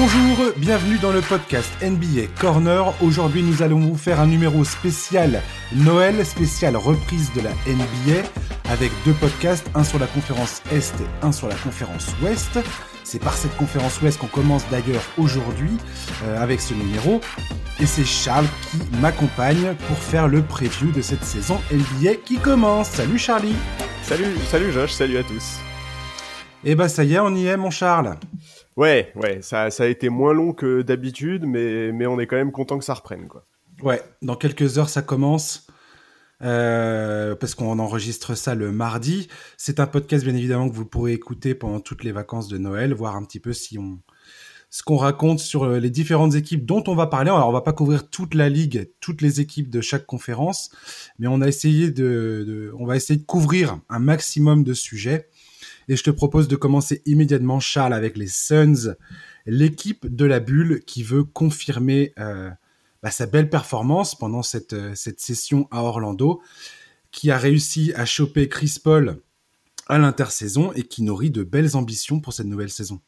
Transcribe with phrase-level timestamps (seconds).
[0.00, 2.94] Bonjour, bienvenue dans le podcast NBA Corner.
[3.02, 5.42] Aujourd'hui, nous allons vous faire un numéro spécial
[5.74, 8.22] Noël, spécial reprise de la NBA,
[8.70, 12.60] avec deux podcasts, un sur la conférence Est et un sur la conférence Ouest.
[13.02, 15.76] C'est par cette conférence Ouest qu'on commence d'ailleurs aujourd'hui
[16.22, 17.20] euh, avec ce numéro.
[17.80, 22.90] Et c'est Charles qui m'accompagne pour faire le preview de cette saison NBA qui commence.
[22.90, 23.56] Salut Charlie
[24.04, 25.56] Salut, salut Josh, salut à tous
[26.62, 28.16] Eh bah ça y est, on y est mon Charles
[28.78, 32.36] Ouais, ouais, ça, ça a été moins long que d'habitude, mais, mais on est quand
[32.36, 33.44] même content que ça reprenne, quoi.
[33.82, 35.66] Ouais, dans quelques heures ça commence.
[36.40, 39.26] Euh, parce qu'on enregistre ça le mardi.
[39.56, 42.94] C'est un podcast bien évidemment que vous pourrez écouter pendant toutes les vacances de Noël,
[42.94, 43.98] voir un petit peu si on
[44.70, 47.30] ce qu'on raconte sur euh, les différentes équipes dont on va parler.
[47.30, 50.70] Alors on va pas couvrir toute la ligue, toutes les équipes de chaque conférence,
[51.18, 55.28] mais on a essayé de, on va essayer de couvrir un maximum de sujets.
[55.88, 58.94] Et je te propose de commencer immédiatement, Charles, avec les Suns,
[59.46, 62.50] l'équipe de la bulle qui veut confirmer euh,
[63.02, 66.42] bah, sa belle performance pendant cette, euh, cette session à Orlando,
[67.10, 69.22] qui a réussi à choper Chris Paul
[69.86, 73.00] à l'intersaison et qui nourrit de belles ambitions pour cette nouvelle saison.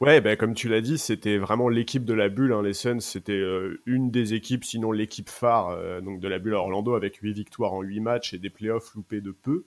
[0.00, 2.52] Ouais, bah, comme tu l'as dit, c'était vraiment l'équipe de la bulle.
[2.52, 2.62] Hein.
[2.62, 6.94] Les Suns, c'était euh, une des équipes, sinon l'équipe phare de la bulle à Orlando,
[6.94, 9.66] avec 8 victoires en 8 matchs et des playoffs loupés de peu.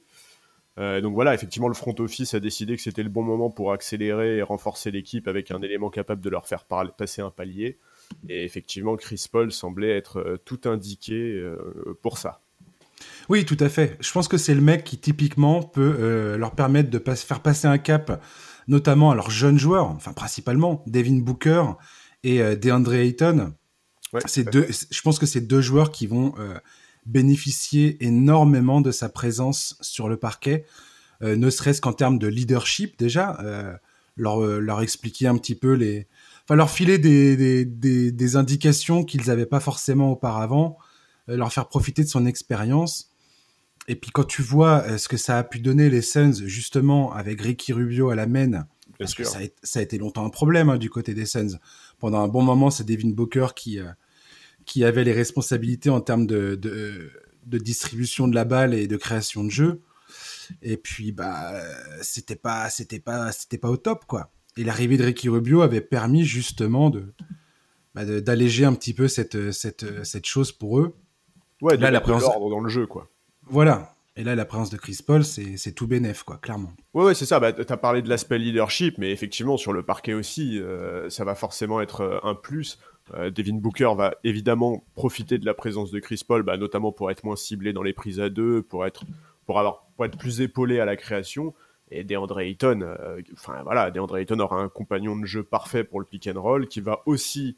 [0.79, 3.71] Euh, donc voilà, effectivement, le front office a décidé que c'était le bon moment pour
[3.71, 7.77] accélérer et renforcer l'équipe avec un élément capable de leur faire passer un palier.
[8.27, 12.41] Et effectivement, Chris Paul semblait être euh, tout indiqué euh, pour ça.
[13.29, 13.97] Oui, tout à fait.
[13.99, 17.67] Je pense que c'est le mec qui typiquement peut leur permettre de pas, faire passer
[17.67, 18.23] un cap,
[18.67, 21.63] notamment à leurs jeunes joueurs, enfin principalement Devin Booker
[22.23, 23.53] et DeAndre Ayton.
[24.13, 26.33] Ouais, deux, je pense que c'est deux joueurs qui vont
[27.05, 30.65] bénéficier énormément de sa présence sur le parquet,
[31.21, 33.73] euh, ne serait-ce qu'en termes de leadership déjà, euh,
[34.17, 36.07] leur, euh, leur expliquer un petit peu les,
[36.43, 40.77] enfin leur filer des, des, des, des indications qu'ils n'avaient pas forcément auparavant,
[41.29, 43.09] euh, leur faire profiter de son expérience.
[43.88, 47.41] Et puis quand tu vois ce que ça a pu donner les Suns justement avec
[47.41, 48.66] Ricky Rubio à la main,
[48.97, 51.25] parce que ça a, été- ça a été longtemps un problème hein, du côté des
[51.25, 51.57] Suns.
[51.99, 53.85] Pendant un bon moment, c'est Devin Booker qui, euh,
[54.66, 57.12] qui avait les responsabilités en termes de, de,
[57.46, 59.81] de distribution de la balle et de création de jeu.
[60.62, 61.53] Et puis, bah,
[62.01, 64.31] c'était pas, c'était pas, c'était pas au top, quoi.
[64.57, 67.13] Et l'arrivée de Ricky Rubio avait permis justement de,
[67.96, 70.96] bah, d'alléger un petit peu cette, cette, cette chose pour eux.
[71.62, 73.09] Ouais, de Là, la présence- dans le jeu, quoi.
[73.47, 73.96] Voilà.
[74.16, 76.72] Et là, la présence de Chris Paul, c'est, c'est tout bénef, quoi, clairement.
[76.94, 77.40] Ouais, ouais, c'est ça.
[77.40, 81.34] Bah, t'as parlé de l'aspect leadership, mais effectivement, sur le parquet aussi, euh, ça va
[81.34, 82.78] forcément être euh, un plus.
[83.14, 87.12] Euh, Devin Booker va évidemment profiter de la présence de Chris Paul, bah, notamment pour
[87.12, 89.03] être moins ciblé dans les prises à deux, pour être,
[89.46, 91.53] pour avoir, pour être plus épaulé à la création.
[91.91, 96.00] Et DeAndre Ayton, euh, enfin voilà, DeAndre Ayton aura un compagnon de jeu parfait pour
[96.00, 97.58] le pick and roll, qui va aussi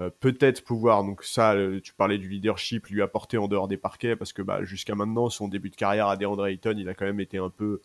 [0.00, 4.16] euh, peut-être pouvoir, donc ça, tu parlais du leadership, lui apporter en dehors des parquets,
[4.16, 7.06] parce que bah, jusqu'à maintenant, son début de carrière à DeAndre Ayton, il a quand
[7.06, 7.82] même été un peu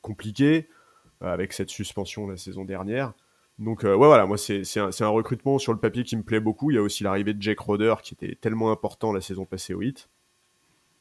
[0.00, 0.68] compliqué
[1.20, 3.12] avec cette suspension la saison dernière.
[3.58, 6.40] Donc euh, ouais voilà, moi c'est un, un recrutement sur le papier qui me plaît
[6.40, 6.70] beaucoup.
[6.70, 9.74] Il y a aussi l'arrivée de Jake Roder qui était tellement important la saison passée
[9.74, 10.08] au Heat.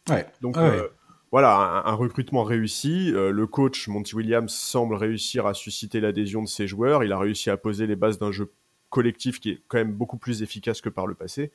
[0.09, 0.25] Ouais.
[0.41, 0.77] Donc Ah ouais.
[0.79, 0.87] euh,
[1.31, 3.11] voilà, un, un recrutement réussi.
[3.13, 7.03] Euh, le coach Monty Williams semble réussir à susciter l'adhésion de ses joueurs.
[7.03, 8.51] Il a réussi à poser les bases d'un jeu
[8.89, 11.51] collectif qui est quand même beaucoup plus efficace que par le passé.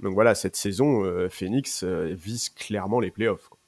[0.00, 3.48] Donc voilà, cette saison, Phoenix vise clairement les playoffs.
[3.48, 3.58] quoi.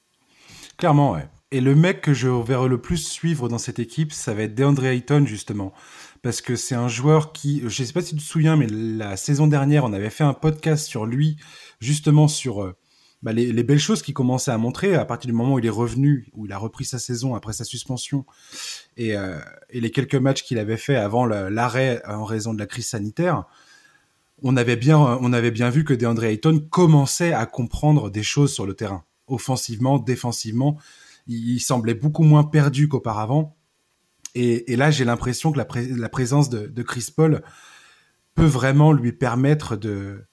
[0.77, 1.27] Clairement, ouais.
[1.51, 4.55] Et le mec que je verrai le plus suivre dans cette équipe, ça va être
[4.55, 5.73] DeAndre Ayton, justement.
[6.21, 9.17] Parce que c'est un joueur qui, je sais pas si tu te souviens, mais la
[9.17, 11.37] saison dernière, on avait fait un podcast sur lui,
[11.79, 12.75] justement sur euh,
[13.23, 15.65] bah, les, les belles choses qu'il commençait à montrer à partir du moment où il
[15.65, 18.25] est revenu, où il a repris sa saison après sa suspension,
[18.97, 19.39] et, euh,
[19.71, 23.45] les quelques matchs qu'il avait fait avant l'arrêt en raison de la crise sanitaire.
[24.43, 28.51] On avait bien, on avait bien vu que DeAndre Ayton commençait à comprendre des choses
[28.51, 30.79] sur le terrain, offensivement, défensivement.
[31.27, 33.55] Il semblait beaucoup moins perdu qu'auparavant.
[34.35, 37.41] Et, et là, j'ai l'impression que la, pré- la présence de, de Chris Paul
[38.35, 40.23] peut vraiment lui permettre de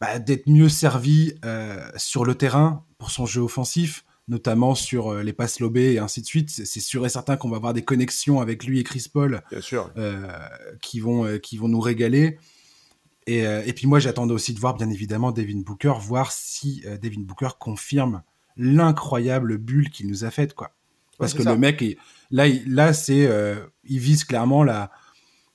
[0.00, 5.22] bah, d'être mieux servi euh, sur le terrain pour son jeu offensif, notamment sur euh,
[5.22, 6.50] les passes lobées et ainsi de suite.
[6.50, 9.60] C'est sûr et certain qu'on va avoir des connexions avec lui et Chris Paul Bien
[9.62, 9.90] sûr.
[9.96, 10.28] euh,
[10.82, 12.38] qui vont euh, qui vont nous régaler.
[13.26, 16.84] Et, euh, et puis moi, j'attendais aussi de voir, bien évidemment, Devin Booker, voir si
[17.02, 18.22] Devin Booker confirme
[18.56, 20.74] l'incroyable bulle qu'il nous a faite, quoi.
[21.18, 21.52] Parce Ouais, que ça.
[21.52, 21.98] le mec, est-
[22.30, 24.90] là, il, là, c'est, euh, il vise clairement la,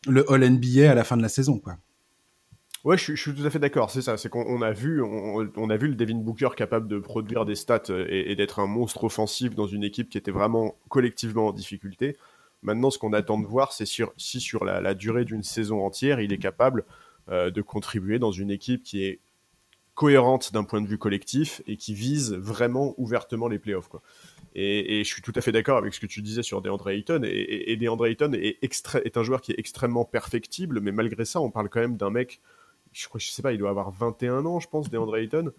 [0.08, 1.78] le All NBA à la fin de la saison, quoi.
[2.84, 3.90] Ouais, je, suis- je suis tout à fait d'accord.
[3.92, 4.18] C'est ça.
[4.18, 7.46] C'est qu'on on a vu, on, on a vu le Devin Booker capable de produire
[7.46, 10.76] des stats euh, et, et d'être un monstre offensif dans une équipe qui était vraiment
[10.90, 12.18] collectivement en difficulté.
[12.62, 16.32] Maintenant, ce qu'on attend de voir, c'est si sur la, durée d'une saison entière, il
[16.32, 16.86] est capable
[17.30, 19.20] de contribuer dans une équipe qui est
[19.96, 23.90] cohérente d'un point de vue collectif et qui vise vraiment ouvertement les playoffs.
[23.90, 24.02] Quoi.
[24.56, 27.22] Et, je suis tout à fait d'accord avec ce que tu disais sur DeAndre Ayton.
[27.26, 31.50] Et, DeAndre Ayton est, est, un joueur qui est extrêmement perfectible, mais malgré ça, on
[31.50, 32.40] parle quand même d'un mec,
[32.92, 35.52] je crois, je sais pas, il doit avoir 21 ans, je pense, DeAndre Ayton.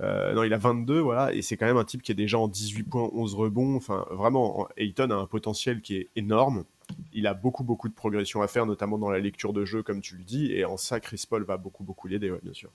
[0.00, 2.38] Euh, non, il a 22, voilà, et c'est quand même un type qui est déjà
[2.38, 3.76] en 18 points, 11 rebonds.
[3.76, 6.64] Enfin, vraiment, Ayton a un potentiel qui est énorme.
[7.12, 10.00] Il a beaucoup, beaucoup de progression à faire, notamment dans la lecture de jeu, comme
[10.00, 12.70] tu le dis, et en ça, Chris Paul va beaucoup, beaucoup l'aider, ouais, bien sûr.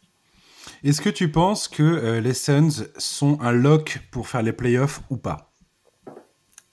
[0.83, 5.01] Est-ce que tu penses que euh, les Suns sont un lock pour faire les playoffs
[5.09, 5.46] ou pas?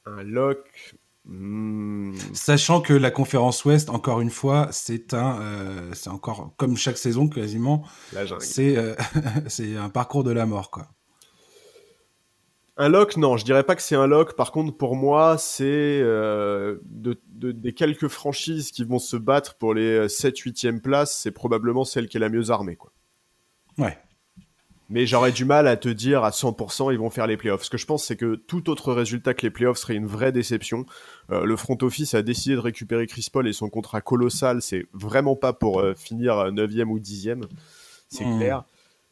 [0.07, 2.15] Un lock hmm.
[2.33, 6.99] Sachant que la conférence Ouest, encore une fois, c'est un, euh, c'est encore comme chaque
[6.99, 7.85] saison quasiment,
[8.41, 8.95] c'est euh,
[9.47, 10.89] c'est un parcours de la mort quoi.
[12.77, 14.35] Un lock, non, je dirais pas que c'est un lock.
[14.35, 16.03] Par contre, pour moi, c'est
[16.91, 22.17] des quelques franchises qui vont se battre pour les 7-8e places, c'est probablement celle qui
[22.17, 22.75] est la mieux armée.
[22.75, 22.91] Quoi.
[23.79, 23.97] Ouais.
[24.91, 27.65] Mais j'aurais du mal à te dire à 100% ils vont faire les playoffs.
[27.65, 30.33] Ce que je pense, c'est que tout autre résultat que les playoffs serait une vraie
[30.33, 30.85] déception.
[31.31, 34.61] Euh, le front office a décidé de récupérer Chris Paul et son contrat colossal.
[34.61, 37.45] C'est vraiment pas pour euh, finir 9e ou 10e.
[38.09, 38.39] C'est hmm.
[38.39, 38.65] clair.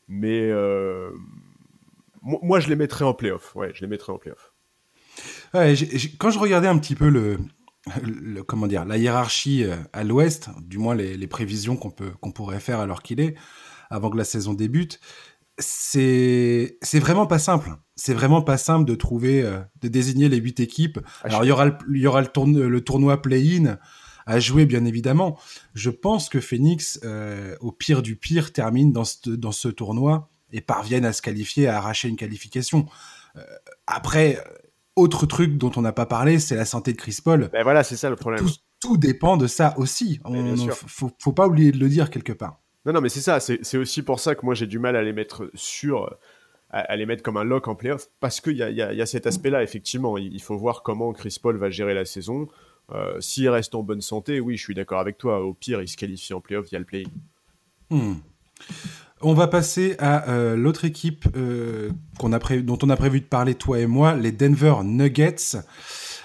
[0.08, 1.10] Mais euh,
[2.20, 3.54] moi, je les mettrais en playoffs.
[3.54, 4.52] Ouais, je les mettrais en playoffs.
[5.54, 5.74] Ouais,
[6.18, 7.38] quand je regardais un petit peu le,
[8.46, 12.60] comment dire, la hiérarchie à l'ouest, du moins les, les prévisions qu'on peut qu'on pourrait
[12.60, 13.34] faire alors qu'il est,
[13.90, 15.00] avant que la saison débute.
[15.58, 17.70] C'est c'est vraiment pas simple.
[17.94, 20.98] C'est vraiment pas simple de trouver, euh, de désigner les huit équipes.
[21.04, 23.78] Ah, Alors il y aura le, il y aura le, tournoi, le tournoi play-in
[24.26, 25.38] à jouer bien évidemment.
[25.74, 30.28] Je pense que Phoenix, euh, au pire du pire, termine dans ce, dans ce tournoi
[30.52, 32.86] et parviennent à se qualifier, à arracher une qualification.
[33.36, 33.42] Euh,
[33.86, 34.42] après,
[34.96, 37.48] autre truc dont on n'a pas parlé, c'est la santé de Chris Paul.
[37.52, 38.46] Ben voilà, c'est ça le problème.
[38.80, 40.20] Tout, dépend de ça aussi.
[40.24, 40.56] On,
[40.88, 42.61] faut, faut pas oublier de le dire quelque part.
[42.84, 43.38] Non, non, mais c'est ça.
[43.40, 46.16] C'est aussi pour ça que moi j'ai du mal à les mettre sur,
[46.70, 49.26] à, les mettre comme un lock en playoff, parce qu'il y a, y, a, cet
[49.26, 50.18] aspect-là, effectivement.
[50.18, 52.48] Il, faut voir comment Chris Paul va gérer la saison.
[52.92, 55.40] Euh, s'il reste en bonne santé, oui, je suis d'accord avec toi.
[55.40, 57.04] Au pire, il se qualifie en playoff via le play.
[57.90, 58.14] Hmm.
[59.20, 63.78] On va passer à euh, l'autre équipe euh, dont on a prévu de parler, toi
[63.78, 65.58] et moi, les Denver Nuggets.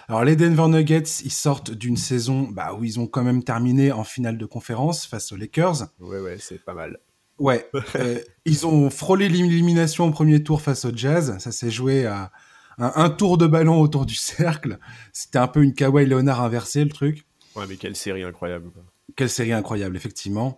[0.09, 3.91] Alors les Denver Nuggets, ils sortent d'une saison bah, où ils ont quand même terminé
[3.91, 5.87] en finale de conférence face aux Lakers.
[5.99, 6.99] Ouais, ouais, c'est pas mal.
[7.39, 11.37] Ouais, euh, ils ont frôlé l'élimination au premier tour face au Jazz.
[11.39, 12.31] Ça s'est joué à
[12.77, 14.79] un, tour de ballon autour du cercle.
[15.11, 17.25] C'était un peu une Kawhi Leonard inversée, le truc.
[17.55, 18.71] Ouais, mais quelle série incroyable.
[19.17, 20.57] Quelle série incroyable, effectivement.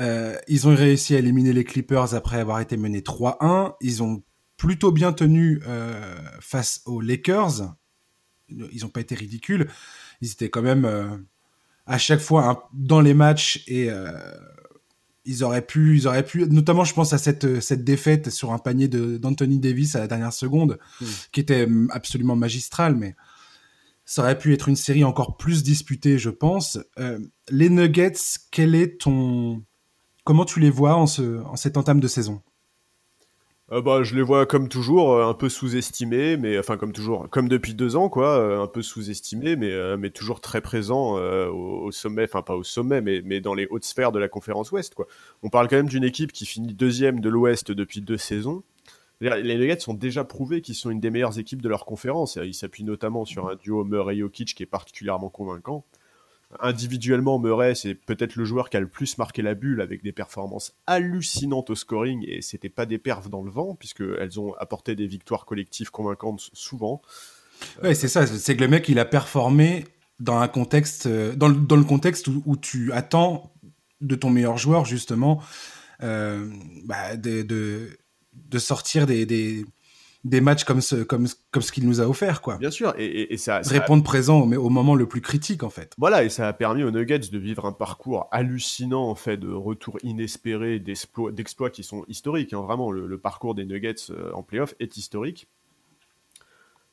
[0.00, 3.74] Euh, ils ont réussi à éliminer les Clippers après avoir été menés 3-1.
[3.82, 4.22] Ils ont
[4.56, 7.74] plutôt bien tenu euh, face aux Lakers
[8.50, 9.68] ils n'ont pas été ridicules.
[10.20, 11.16] Ils étaient quand même euh,
[11.86, 14.10] à chaque fois dans les matchs et euh,
[15.24, 18.58] ils auraient pu, ils auraient pu, notamment je pense à cette, cette défaite sur un
[18.58, 21.06] panier d'Anthony Davis à la dernière seconde, hmm.
[21.32, 23.14] qui était hum, absolument magistrale, mais
[24.04, 26.78] ça aurait pu être une série encore plus disputée, je pense.
[26.98, 27.18] Euh,
[27.50, 28.14] les Nuggets,
[28.50, 29.62] quel est ton,
[30.24, 32.40] comment tu les vois en, ce, en cette entame de saison?
[33.70, 37.28] Euh, bah, je les vois comme toujours euh, un peu sous-estimés, mais enfin comme toujours,
[37.28, 41.90] comme depuis deux ans quoi, euh, un peu sous-estimés, mais mais toujours très présents au,
[41.92, 44.94] sommet, enfin pas au sommet, mais mais dans les hautes sphères de la conférence Ouest
[44.94, 45.06] quoi.
[45.42, 48.62] On parle quand même d'une équipe qui finit deuxième de l'Ouest depuis deux saisons.
[49.20, 52.38] Les Nuggets sont déjà prouvés qu'ils sont une des meilleures équipes de leur conférence.
[52.42, 55.84] Ils s'appuient notamment sur un duo Murray-Jokic qui est particulièrement convaincant
[56.60, 60.12] individuellement, Murray, c'est peut-être le joueur qui a le plus marqué la bulle avec des
[60.12, 64.96] performances hallucinantes au scoring et c'était pas des perfs dans le vent puisqu'elles ont apporté
[64.96, 67.02] des victoires collectives convaincantes souvent.
[67.82, 69.84] Ouais, c'est ça, c'est que le mec il a performé
[70.20, 73.52] dans un contexte, euh, dans le, contexte où, tu attends
[74.00, 75.42] de ton meilleur joueur justement
[76.02, 76.48] euh,
[76.84, 79.64] bah, de, de, sortir des
[80.24, 82.56] matchs comme ce, comme, comme ce qu'il nous a offert, quoi.
[82.58, 85.94] Bien sûr, et, et, ça, Répondre présent au, au, moment le plus critique, en fait.
[85.98, 89.52] Voilà, et ça a permis aux Nuggets de vivre un parcours hallucinant, en fait, de
[89.52, 92.52] retours inespérés, d'exploits qui sont historiques.
[92.52, 92.62] Hein.
[92.62, 95.48] Vraiment, le, parcours des Nuggets euh, en playoff est historique.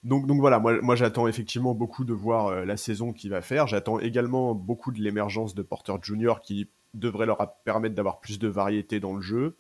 [0.04, 3.42] Donc, donc voilà, moi, moi j'attends effectivement beaucoup de voir euh, la saison qu'il va
[3.42, 3.66] faire.
[3.66, 6.36] J'attends également beaucoup de l'émergence de Porter Jr.
[6.44, 9.56] qui devrait leur permettre d'avoir plus de variété dans le jeu.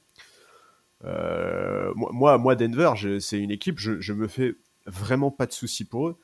[1.03, 5.85] Euh, moi, moi, Denver, c'est une équipe, je, je, me fais vraiment pas de soucis
[5.85, 6.17] pour eux.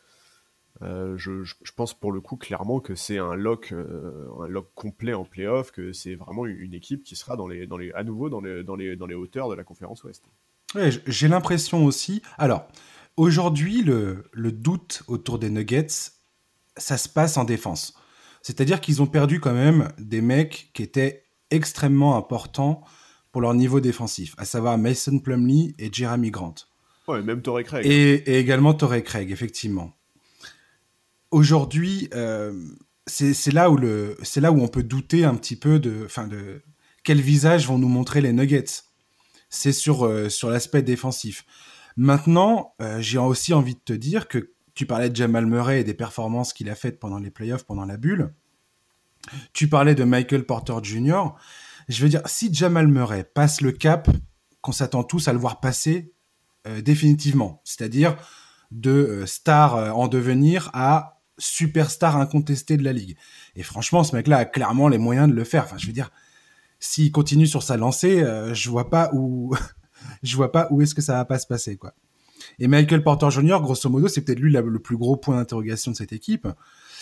[0.81, 1.31] Euh, je,
[1.75, 5.71] pense pour le coup clairement que c'est un lock, euh, un lock complet en playoff,
[5.71, 10.03] que c'est vraiment une équipe qui sera à nouveau dans les, hauteurs de la conférence
[10.03, 10.23] Ouest.
[10.73, 12.21] Ouais, J'ai l'impression aussi.
[12.37, 12.67] Alors,
[13.15, 15.87] aujourd'hui, le, doute autour des Nuggets,
[16.77, 17.93] ça se passe en défense.
[18.41, 22.81] C'est-à-dire qu'ils ont perdu quand même des mecs qui étaient extrêmement importants
[23.31, 26.55] pour leur niveau défensif, à savoir Mason Plumlee et Jeremy Grant.
[27.07, 27.85] Ouais, même Torrey Craig.
[27.85, 29.93] Et, également Torrey Craig, effectivement.
[31.31, 32.53] Aujourd'hui, euh,
[33.07, 36.27] c'est là où le, c'est là où on peut douter un petit peu de, enfin
[36.27, 36.61] de
[37.03, 38.83] quel visage vont nous montrer les Nuggets.
[39.50, 41.45] C'est sur euh, sur l'aspect défensif.
[41.97, 45.83] Maintenant, euh, j'ai aussi envie de te dire que tu parlais de Jamal Murray et
[45.83, 48.33] des performances qu'il a faites pendant les playoffs, pendant la bulle.
[49.53, 51.33] Tu parlais de Michael Porter Jr.
[51.91, 54.10] Je veux dire, si Jamal Murray passe le cap
[54.62, 56.13] qu'on s'attend tous à le voir passer
[56.65, 58.15] euh, définitivement, c'est-à-dire
[58.71, 63.17] de euh, star euh, en devenir à superstar incontesté de la ligue.
[63.57, 65.65] Et franchement, ce mec-là a clairement les moyens de le faire.
[65.65, 66.12] Enfin, je veux dire,
[66.79, 69.53] s'il continue sur sa lancée, je vois pas où,
[70.24, 71.93] vois pas où est-ce que ça va pas se passer, quoi.
[72.57, 75.98] Et Michael Porter Jr., grosso modo, c'est peut-être lui le plus gros point d'interrogation de
[75.98, 76.48] cette équipe.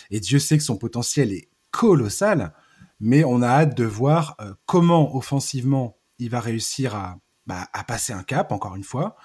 [0.10, 2.54] Et Dieu sait que son potentiel est colossal,
[3.00, 7.84] mais on a hâte de voir euh, comment offensivement il va réussir à, bah, à
[7.84, 9.16] passer un cap, encore une fois.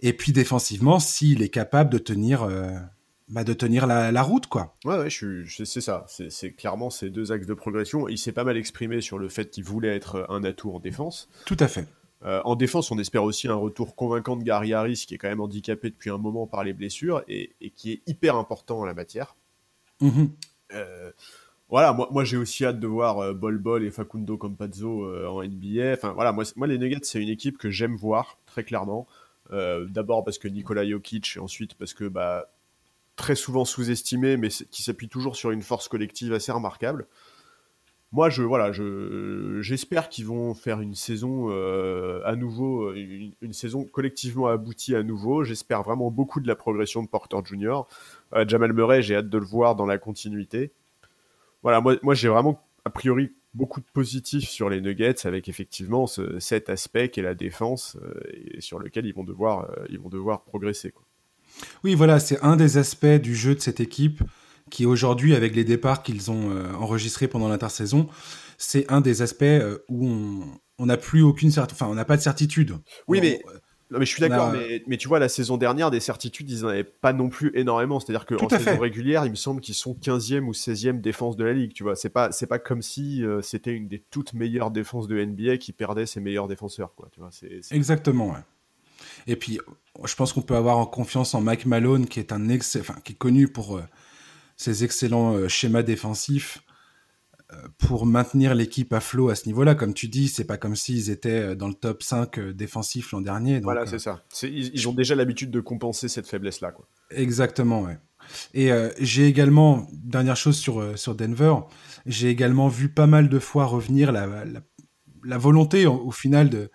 [0.00, 2.72] Et puis défensivement, s'il est capable de tenir, euh,
[3.28, 4.76] bah, de tenir la, route, quoi.
[4.84, 6.06] Ouais, ouais, c'est ça.
[6.08, 8.08] C'est clairement ces deux axes de progression.
[8.08, 11.28] Il s'est pas mal exprimé sur le fait qu'il voulait être un atout en défense.
[11.46, 11.86] Tout à fait.
[12.24, 15.28] Euh, en défense, on espère aussi un retour convaincant de Gary Harris, qui est quand
[15.28, 18.94] même handicapé depuis un moment par les blessures et, qui est hyper important en la
[18.94, 19.36] matière.
[20.00, 20.30] Mhm.
[20.72, 21.12] Euh,
[21.68, 25.42] voilà, moi, moi j'ai aussi hâte de voir euh, Bol Bol et Facundo Campazzo en
[25.42, 25.92] NBA.
[25.94, 29.06] Enfin voilà, moi, moi les Nuggets, c'est une équipe que j'aime voir très clairement.
[29.50, 32.50] D'abord parce que Nikola Jokic et ensuite parce que bah,
[33.14, 37.06] très souvent sous-estimé, mais qui s'appuie toujours sur une force collective assez remarquable
[38.14, 43.82] moi, je voilà, je j'espère qu'ils vont faire une saison euh, à nouveau, une, saison
[43.82, 45.42] collectivement aboutie à nouveau.
[45.42, 47.88] J'espère vraiment beaucoup de la progression de Porter Jr.
[48.34, 50.70] Euh, Jamal Murray, j'ai hâte de le voir dans la continuité.
[51.64, 56.06] Voilà, moi, moi j'ai vraiment a priori beaucoup de positifs sur les Nuggets avec effectivement
[56.38, 60.08] cet aspect qui est la défense euh, et sur lequel ils vont devoir, ils vont
[60.08, 60.92] devoir progresser.
[60.92, 61.04] Quoi.
[61.82, 64.22] Oui, voilà, c'est un des aspects du jeu de cette équipe
[64.70, 68.08] qui aujourd'hui, avec les départs qu'ils ont euh, enregistrés pendant l'intersaison,
[68.56, 70.42] c'est un des aspects euh, où
[70.78, 72.76] on n'a plus aucune certitude, enfin, on n'a pas de certitude.
[73.06, 73.42] Oui, mais.
[73.90, 74.52] Non, mais je suis d'accord,
[74.86, 78.00] mais, tu vois, la saison dernière, des certitudes, ils n'en avaient pas non plus énormément.
[78.00, 81.52] C'est-à-dire qu'en saison régulière, il me semble qu'ils sont 15e ou 16e défense de la
[81.52, 81.72] ligue.
[81.74, 85.06] Tu vois, c'est pas, c'est pas comme si euh, c'était une des toutes meilleures défenses
[85.06, 86.94] de NBA qui perdait ses meilleurs défenseurs.
[86.94, 88.40] Quoi, tu vois, c'est, Exactement, ouais.
[89.26, 89.58] Et puis,
[90.04, 92.76] je pense qu'on peut avoir confiance en Mike Malone, qui est, un ex...
[92.76, 93.80] enfin, qui est connu pour
[94.56, 96.63] ces excellents euh, schémas défensifs euh,
[97.78, 99.74] pour maintenir l'équipe à flot à ce niveau-là.
[99.74, 103.20] Comme tu dis, c'est pas comme s'ils étaient euh, dans le top 5 défensif l'an
[103.20, 103.60] dernier.
[103.60, 104.22] voilà, c'est ça.
[104.42, 106.72] Ils, ont déjà l'habitude de compenser cette faiblesse-là.
[106.72, 106.86] Quoi.
[107.10, 107.98] Exactement, ouais.
[108.54, 111.56] Et j'ai également, dernière chose sur, sur Denver,
[112.06, 114.44] j'ai également vu pas mal de fois revenir la,
[115.24, 116.70] la, volonté au, final de,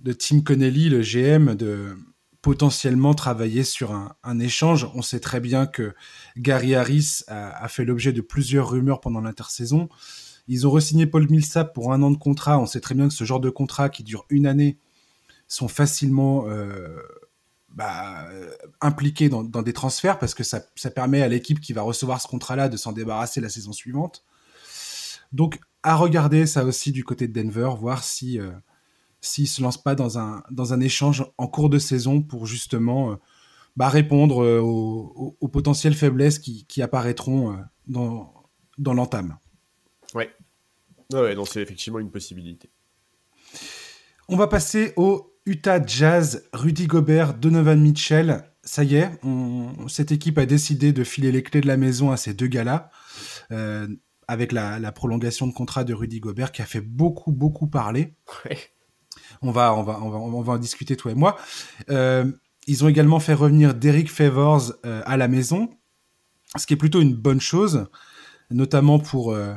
[0.00, 1.96] de Tim Connelly, le GM, de,
[2.42, 4.90] potentiellement travailler sur un, échange.
[4.94, 5.94] On sait très bien que
[6.36, 9.88] Gary Harris a, fait l'objet de plusieurs rumeurs pendant l'intersaison.
[10.48, 12.58] Ils ont re-signé Paul Millsap pour un an de contrat.
[12.58, 14.76] On sait très bien que ce genre de contrat qui dure une année
[15.46, 16.98] sont facilement euh,
[17.68, 18.26] bah,
[18.80, 20.60] impliqués dans, des transferts parce que ça,
[20.92, 24.24] permet à l'équipe qui va recevoir ce contrat-là de s'en débarrasser la saison suivante.
[25.32, 28.50] Donc à regarder ça aussi du côté de Denver, voir si euh,
[29.22, 33.12] s'ils se lancent pas dans un, dans un échange en cours de saison pour justement
[33.12, 33.16] euh,
[33.76, 38.34] bah, répondre euh, aux, potentielles faiblesses qui, apparaîtront euh, dans,
[38.76, 39.38] dans l'entame.
[40.14, 40.30] Ouais.
[41.12, 42.70] Ouais, donc c'est effectivement une possibilité.
[44.28, 48.44] On va passer au Utah Jazz, Rudy Gobert, Donovan Mitchell.
[48.64, 49.10] Ça y est,
[49.88, 52.90] cette équipe a décidé de filer les clés de la maison à ces deux gars-là,
[54.28, 58.14] avec la, la, prolongation de contrat de Rudy Gobert qui a fait beaucoup, beaucoup parler.
[58.44, 58.58] Ouais.
[59.42, 61.36] On va, on va, on va, en discuter toi et moi.
[61.90, 62.30] Euh,
[62.68, 65.70] ils ont également fait revenir Derek Favors euh, à la maison,
[66.56, 67.86] ce qui est plutôt une bonne chose,
[68.50, 69.32] notamment pour.
[69.32, 69.54] Euh,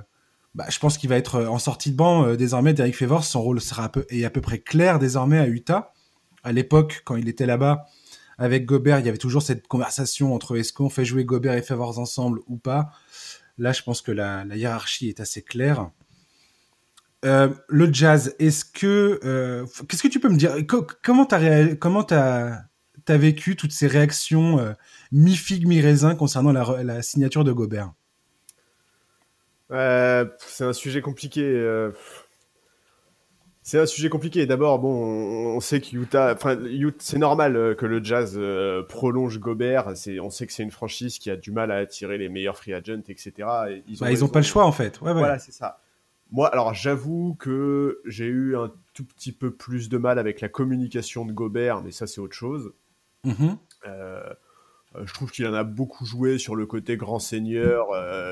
[0.56, 2.74] bah, je pense qu'il va être en sortie de banc désormais.
[2.74, 5.94] Derek Favors, son rôle sera à est à peu près clair désormais à Utah.
[6.44, 7.86] À l'époque, quand il était là-bas
[8.38, 11.62] avec Gobert, il y avait toujours cette conversation entre est-ce qu'on fait jouer Gobert et
[11.62, 12.90] Favors ensemble ou pas.
[13.58, 15.90] Là, je pense que la hiérarchie est assez claire.
[17.26, 20.56] Euh, le jazz, est-ce que euh, qu'est-ce que tu peux me dire?
[21.04, 22.60] Comment t'as comment t'as
[23.08, 24.74] as vécu toutes ces réactions euh,
[25.12, 27.92] mi figue mi raisin concernant la, signature de Gobert?
[29.70, 31.42] C'est un sujet compliqué.
[33.64, 34.46] C'est un sujet compliqué.
[34.46, 36.56] D'abord, bon, on sait que Utah, enfin,
[37.00, 38.40] c'est normal que le Jazz
[38.88, 39.88] prolonge Gobert.
[40.22, 42.76] on sait que c'est une franchise qui a du mal à attirer les meilleurs free
[42.76, 43.34] agents, etc.
[43.88, 45.00] ils ont, bah, pas le choix en fait.
[45.00, 45.80] Voilà, c'est ça.
[46.32, 50.50] Moi, alors j'avoue que j'ai eu un tout petit peu plus de mal avec la
[50.50, 52.74] communication de Gobert, mais ça c'est autre chose.
[53.26, 53.58] Mm-hmm.
[53.88, 54.34] Euh,
[55.04, 57.88] je trouve qu'il en a beaucoup joué sur le côté grand seigneur.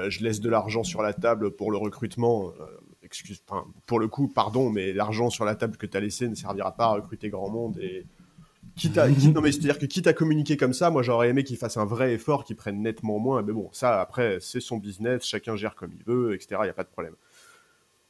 [0.10, 2.54] je laisse de l'argent sur la table pour le recrutement
[3.04, 3.44] excuse,
[3.86, 6.76] pour le coup, pardon, mais l'argent sur la table que tu as laissé ne servira
[6.76, 8.06] pas à recruter grand monde et
[8.76, 11.58] quitte à, non mais c'est-à-dire que quitte à communiquer comme ça, moi j'aurais aimé qu'il
[11.58, 15.24] fasse un vrai effort, qu'il prenne nettement moins, mais bon, ça après c'est son business,
[15.24, 16.62] chacun gère comme il veut, etc.
[16.64, 17.16] Il y a pas de problème.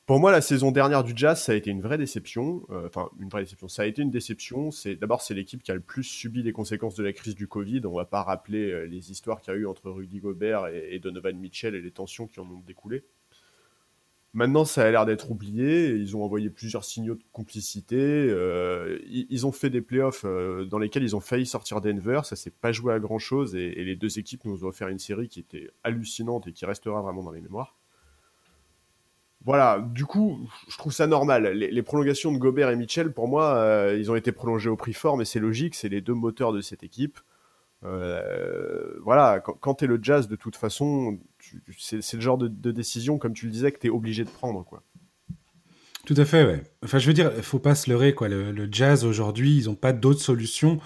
[0.06, 2.66] Pour moi, la saison dernière du Jazz, ça a été une vraie déception.
[2.72, 3.70] Euh, enfin, une vraie déception.
[3.70, 4.70] Ça a été une déception.
[4.70, 7.48] C'est d'abord c'est l'équipe qui a le plus subi les conséquences de la crise du
[7.48, 7.82] Covid.
[7.86, 11.00] On va pas rappeler euh, les histoires qu'il y a eu entre Rudy Gobert et
[11.00, 13.06] Donovan Mitchell et les tensions qui en ont découlé.
[14.34, 15.92] Maintenant, ça a l'air d'être oublié.
[15.92, 17.96] Ils ont envoyé plusieurs signaux de complicité.
[17.98, 22.22] Euh, ils, ont fait des playoffs dans lesquels ils ont failli sortir Denver.
[22.26, 25.00] Ça s'est pas joué à grand chose et, les deux équipes nous ont offert une
[25.00, 27.78] série qui était hallucinante et qui restera vraiment dans les mémoires.
[29.46, 31.48] Voilà, du coup, je trouve ça normal.
[31.48, 34.94] Les, prolongations de Gobert et Mitchell, pour moi, euh, ils ont été prolongés au prix
[34.94, 37.20] fort, mais c'est logique, c'est les deux moteurs de cette équipe.
[37.84, 41.20] Euh, voilà, quand, tu es le jazz, de toute façon,
[41.78, 44.64] c'est le genre de, décision, comme tu le disais, que tu es obligé de prendre.
[44.64, 44.82] quoi.
[46.06, 46.64] Tout à fait, ouais.
[46.84, 48.30] Enfin, je veux dire, faut pas se leurrer, quoi.
[48.30, 50.80] Le, jazz, aujourd'hui, ils n'ont pas d'autre solution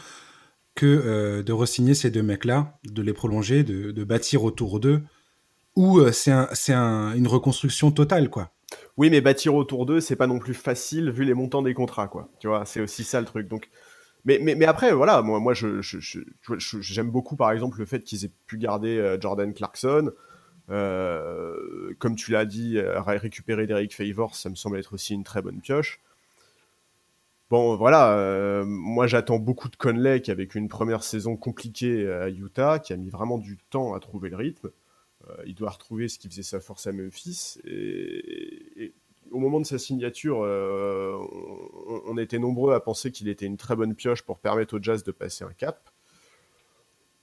[0.74, 5.04] que euh, de re-signer ces deux mecs-là, de les prolonger, de, bâtir autour d'eux,
[5.78, 6.32] ou euh, c'est
[6.74, 8.50] un, une reconstruction totale, quoi.
[8.98, 12.08] Oui, mais bâtir autour d'eux, c'est pas non plus facile vu les montants des contrats,
[12.08, 12.30] quoi.
[12.40, 13.48] Tu vois, c'est aussi ça le truc.
[13.48, 13.70] Donc,
[14.26, 18.58] mais, après, voilà, moi, j'aime je, je, beaucoup, par exemple, le fait qu'ils aient pu
[18.58, 20.12] garder euh, Jordan Clarkson.
[20.70, 25.44] Euh, comme tu l'as dit, récupérer Derek Favors, ça me semble être aussi une très
[25.44, 26.02] bonne pioche.
[27.52, 32.80] Bon, voilà, moi j'attends beaucoup de Conley qui, avec une première saison compliquée à Utah,
[32.80, 34.70] qui a mis vraiment du temps à trouver le rythme.
[35.46, 37.60] Il doit retrouver ce qui faisait sa force à Memphis.
[37.66, 38.94] et,
[39.32, 41.18] au moment de sa signature, euh,
[42.06, 45.04] on, était nombreux à penser qu'il était une très bonne pioche pour permettre au Jazz
[45.04, 45.90] de passer un cap.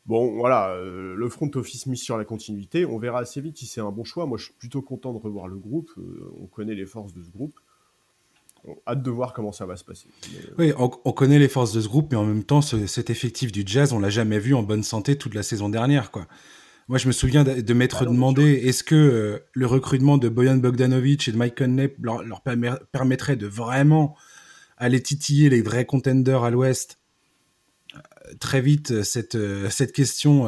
[0.07, 2.85] Bon, voilà, euh, le front office mis sur la continuité.
[2.85, 4.27] On verra assez vite si c'est un bon choix.
[4.27, 5.91] Moi, je suis plutôt content de revoir le groupe.
[5.97, 7.59] Euh, on connaît les forces de ce groupe.
[8.67, 10.09] On hâte de voir comment ça va se passer.
[10.59, 13.63] Oui, on, connaît les forces de ce groupe, mais en même temps, cet effectif du
[13.67, 16.11] Jazz, on l'a jamais vu en bonne santé toute la saison dernière.
[16.89, 21.29] Moi, je me souviens de, m'être demandé est-ce que euh, le recrutement de Boyan Bogdanovic
[21.29, 22.43] et de Mike Conley leur,
[22.93, 24.17] permettrait de vraiment
[24.77, 26.99] aller titiller les vrais contenders à l'Ouest?
[27.95, 28.01] Euh,
[28.39, 30.47] Très vite, cette, euh, cette question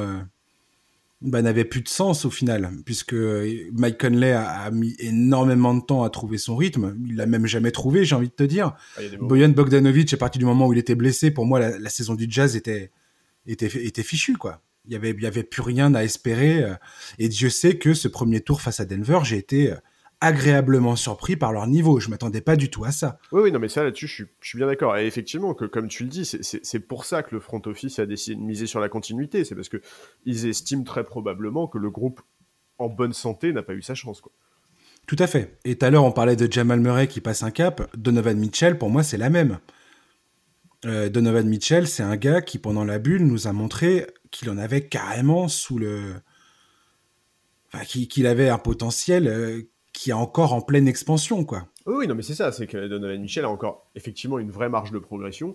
[1.23, 6.03] bah, n'avait plus de sens au final, puisque Mike Conley a, mis énormément de temps
[6.03, 6.97] à trouver son rythme.
[7.07, 8.77] Il l'a même jamais trouvé, j'ai envie de te dire.
[8.99, 11.89] Ah, Boyan Bogdanovic, à partir du moment où il était blessé, pour moi, la, la
[11.89, 12.91] saison du Jazz était,
[13.47, 14.61] était, était fichue, quoi.
[14.87, 16.63] Il y avait, il y avait plus rien à espérer.
[16.63, 16.75] Euh,
[17.19, 19.77] et Dieu sait que ce premier tour face à Denver, j'ai été euh,
[20.21, 22.01] agréablement surpris par leur niveau.
[22.01, 23.19] Je m'attendais pas du tout à ça.
[23.33, 24.97] Oui, oui, non, mais ça là-dessus, je, suis bien d'accord.
[24.97, 28.07] Et effectivement, que comme tu le dis, c'est pour ça que le front office a
[28.07, 29.45] décidé de miser sur la continuité.
[29.45, 29.81] C'est parce que
[30.25, 32.21] ils estiment très probablement que le groupe
[32.79, 34.33] en bonne santé n'a pas eu sa chance, quoi.
[35.07, 35.57] Tout à fait.
[35.65, 37.89] Et tout à l'heure, on parlait de Jamal Murray qui passe un cap.
[37.97, 39.61] Donovan Mitchell, pour moi, c'est la même.
[40.85, 44.59] Euh, Donovan Mitchell, c'est un gars qui, pendant la bulle, nous a montré qu'il en
[44.59, 46.15] avait carrément sous le.
[47.73, 49.63] Enfin, qu'il avait un potentiel euh,
[49.93, 51.69] qui est encore en pleine expansion, quoi.
[51.87, 54.91] Oui, non, mais c'est ça, c'est que Donovan Mitchell a encore effectivement une vraie marge
[54.91, 55.55] de progression.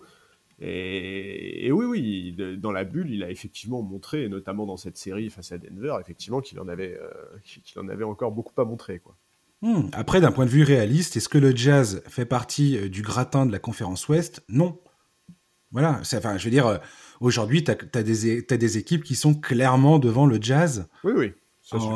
[0.64, 5.52] Et, oui, oui, dans la bulle, il a effectivement montré, notamment dans cette série face
[5.52, 7.10] à Denver, effectivement qu'il en avait, euh,
[7.44, 9.16] qu'il en avait encore beaucoup à montrer, quoi.
[9.64, 9.90] Hmm.
[9.94, 13.52] Après, d'un point de vue réaliste, est-ce que le Jazz fait partie du gratin de
[13.52, 14.44] la conférence Ouest?
[14.50, 14.80] Non.
[15.72, 16.80] Voilà, enfin, je veux dire,
[17.22, 20.88] Aujourd'hui, tu as, des équipes qui sont clairement devant le Jazz.
[21.04, 21.34] Oui, oui.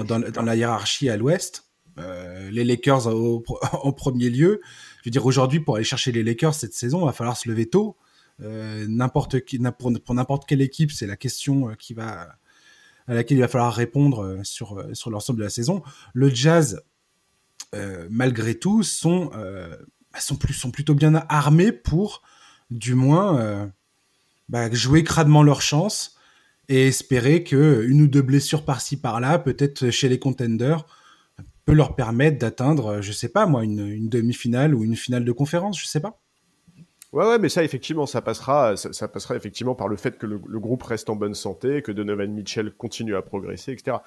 [0.05, 1.65] dans, la hiérarchie à l'ouest.
[1.97, 3.07] Euh, les Lakers
[3.73, 4.61] en premier lieu.
[5.01, 7.49] Je veux dire, aujourd'hui, pour aller chercher les Lakers cette saison, il va falloir se
[7.49, 7.97] lever tôt.
[8.43, 12.35] Euh, n'importe qui, pour, n'importe quelle équipe, c'est la question euh, qui va,
[13.07, 15.81] à laquelle il va falloir répondre sur, sur l'ensemble de la saison.
[16.13, 16.83] Le Jazz,
[18.11, 22.21] malgré tout, sont, bah, sont, plus, sont plutôt bien armés pour,
[22.69, 23.71] du moins,
[24.49, 26.17] bah, jouer cradement leur chance
[26.69, 30.85] et espérer que une ou deux blessures par-ci par-là, peut-être chez les contenders,
[31.65, 35.79] peut leur permettre d'atteindre, je sais pas moi, une, demi-finale ou une finale de conférence,
[35.79, 36.19] je sais pas.
[37.11, 40.37] Ouais, ouais, mais ça, effectivement, ça passera, ça, passera effectivement par le fait que le,
[40.59, 43.97] groupe reste en bonne santé, que Donovan Mitchell continue à progresser, etc.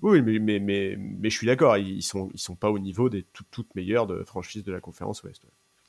[0.00, 3.10] Oui, mais, mais, mais, mais je suis d'accord, ils sont, ils sont pas au niveau
[3.10, 5.42] des toutes meilleures de franchises de la conférence Ouest.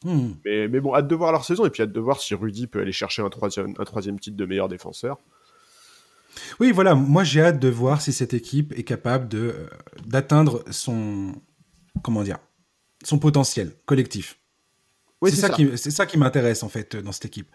[0.07, 0.35] Hmm.
[0.45, 2.67] Mais, mais, bon, hâte de voir leur saison et puis hâte de voir si Rudy
[2.67, 5.17] peut aller chercher un troisième, un troisième titre de meilleur défenseur.
[6.59, 9.67] Oui, voilà, moi j'ai hâte de voir si cette équipe est capable de euh,
[10.05, 11.33] d'atteindre son
[12.03, 12.37] comment dire
[13.03, 14.39] son potentiel collectif.
[15.21, 17.49] Oui, c'est ça, qui c'est ça qui m'intéresse en fait dans cette équipe.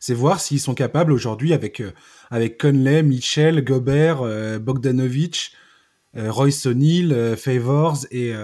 [0.00, 1.92] C'est voir s'ils sont capables aujourd'hui avec euh,
[2.30, 5.52] avec Conley, Mitchell, Gobert, euh, Bogdanovic,
[6.14, 8.34] Royce O'Neal, Favors et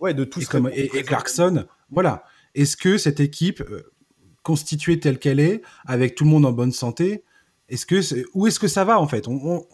[0.00, 1.66] ouais de tous et, et, Clarkson.
[1.90, 2.24] Voilà.
[2.56, 3.62] Est-ce que cette équipe
[4.42, 7.24] constituée telle qu'elle est, avec tout le monde en bonne santé,
[7.68, 8.00] est-ce que
[8.34, 9.28] où est-ce que ça va en fait?
[9.28, 9.66] On,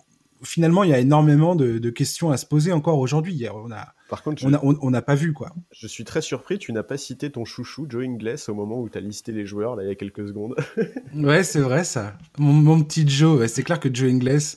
[0.45, 3.47] Finalement, il y a énormément de, questions à se poser encore aujourd'hui.
[3.55, 5.53] On a, Par contre, on n'a pas vu quoi.
[5.71, 8.89] Je suis très surpris, tu n'as pas cité ton chouchou Joe Ingles au moment où
[8.89, 10.57] tu as listé les joueurs là il y a quelques secondes.
[11.15, 12.17] ouais, c'est vrai ça.
[12.39, 14.57] Mon, petit Joe, c'est clair que Joe Ingles,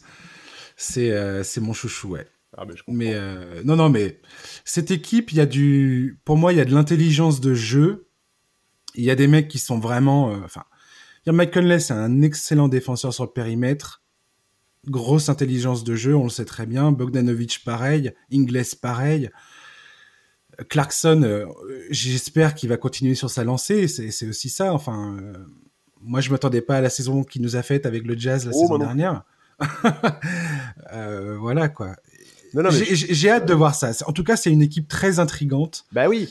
[0.76, 2.26] c'est euh, c'est mon chouchou, ouais.
[2.58, 4.22] Ah, mais, je mais euh, non, non, mais
[4.64, 8.05] cette équipe, il y a du, pour moi, il y a de l'intelligence de jeu.
[8.96, 10.64] Il y a des mecs qui sont vraiment, euh, enfin,
[11.28, 14.02] Mike Conley, c'est un excellent défenseur sur le périmètre.
[14.88, 16.92] Grosse intelligence de jeu, on le sait très bien.
[16.92, 18.14] Bogdanovic, pareil.
[18.32, 19.30] Ingles, pareil.
[20.70, 21.46] Clarkson, euh,
[21.90, 23.88] j'espère qu'il va continuer sur sa lancée.
[23.88, 24.74] C'est aussi ça.
[24.74, 25.34] Enfin, euh,
[26.02, 28.52] moi, je m'attendais pas à la saison qu'il nous a faite avec le Jazz la
[28.54, 29.24] oh, saison dernière.
[30.94, 31.96] Euh, voilà quoi.
[32.72, 33.92] J'ai hâte de voir ça.
[34.06, 35.86] En tout cas, c'est une équipe très intrigante.
[35.92, 36.30] Bah oui.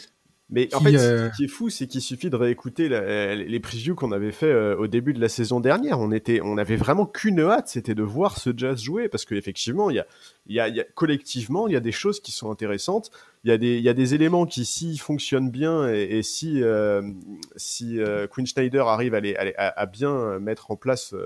[0.55, 3.97] Mais en fait, euh, ce qui est fou, c'est qu'il suffit de réécouter les previews
[3.97, 5.99] qu'on avait fait euh, au début de la saison dernière.
[5.99, 9.91] On était, on avait vraiment qu'une hâte, c'était de voir ce jazz jouer, parce qu'effectivement,
[9.91, 10.07] il y a,
[10.47, 13.11] y, a, y a, collectivement, il y a des choses qui sont intéressantes.
[13.43, 16.63] Il y a des, il y a des éléments qui, s'ils fonctionnent bien, et, si,
[16.63, 17.03] euh,
[17.57, 17.99] si
[18.31, 21.17] Quinn Schneider arrive à, les, à, à, bien mettre en place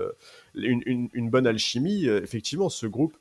[0.55, 3.15] une, une, une, bonne alchimie, effectivement, ce groupe,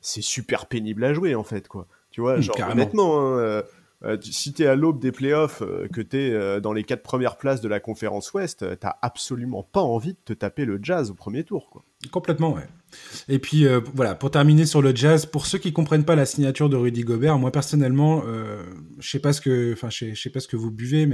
[0.00, 1.86] c'est super pénible à jouer, en fait, quoi.
[2.10, 3.62] Tu vois, genre, honnêtement, hein,
[4.06, 6.84] euh, si tu es à l'aube des playoffs, euh, que tu es euh, dans les
[6.84, 10.78] quatre premières places de la conférence Ouest, t'as absolument pas envie de te taper le
[10.80, 11.84] jazz au premier tour.
[12.12, 12.66] Complètement, ouais.
[13.28, 16.68] Et puis voilà, pour terminer sur le jazz, pour ceux qui comprennent pas la signature
[16.68, 18.22] de Rudy Gobert, moi personnellement,
[18.98, 21.06] je sais pas ce que, enfin, je sais pas ce que vous buvez,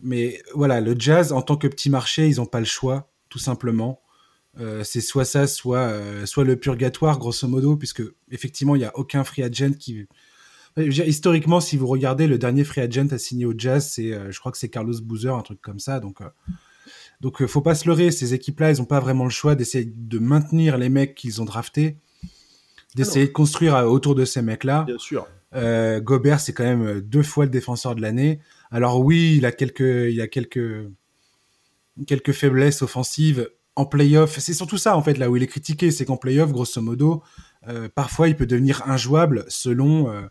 [0.00, 3.38] mais voilà, le jazz en tant que petit marché, ils ont pas le choix, tout
[3.38, 4.00] simplement.
[4.84, 5.92] c'est soit ça, soit
[6.24, 10.06] soit le purgatoire, grosso modo, puisque effectivement, il y a aucun free agent qui
[10.76, 14.40] historiquement, si vous regardez, le dernier free agent à signer au Jazz, c'est, euh, je
[14.40, 16.00] crois que c'est Carlos Boozer, un truc comme ça.
[16.00, 16.28] Donc, euh,
[17.20, 18.10] donc, euh, faut pas se leurrer.
[18.10, 21.44] Ces équipes-là, ils ont pas vraiment le choix d'essayer de maintenir les mecs qu'ils ont
[21.44, 21.96] draftés,
[22.96, 24.84] d'essayer de construire autour de ces mecs-là.
[24.84, 25.26] Bien sûr.
[26.02, 28.40] Gobert, c'est quand même deux fois le défenseur de l'année.
[28.72, 29.78] Alors oui, il a quelques,
[30.10, 30.88] il a quelques,
[32.08, 34.36] quelques faiblesses offensives en playoff.
[34.40, 37.22] C'est surtout ça en fait là où il est critiqué, c'est qu'en playoff, grosso modo,
[37.94, 40.28] parfois il peut devenir injouable selon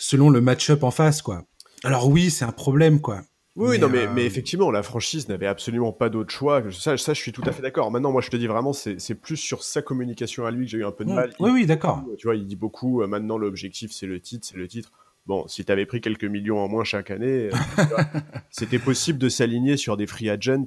[0.00, 1.44] selon le match-up en face, quoi.
[1.84, 3.20] Alors oui, c'est un problème, quoi.
[3.56, 6.62] Oui, non, mais, mais, euh, effectivement, la franchise n'avait absolument pas d'autre choix.
[6.72, 7.90] Ça, ça, je suis tout à fait d'accord.
[7.90, 10.78] Maintenant, moi, je te dis vraiment, c'est plus sur sa communication à lui que j'ai
[10.78, 11.34] eu un peu de mal.
[11.38, 12.02] Oui, oui, d'accord.
[12.16, 14.90] Tu vois, il dit beaucoup, euh, maintenant, l'objectif, c'est le titre, c'est le titre.
[15.26, 17.84] Bon, si tu avais pris quelques millions en moins chaque année, euh,
[18.50, 20.66] c'était possible de s'aligner sur des free agents.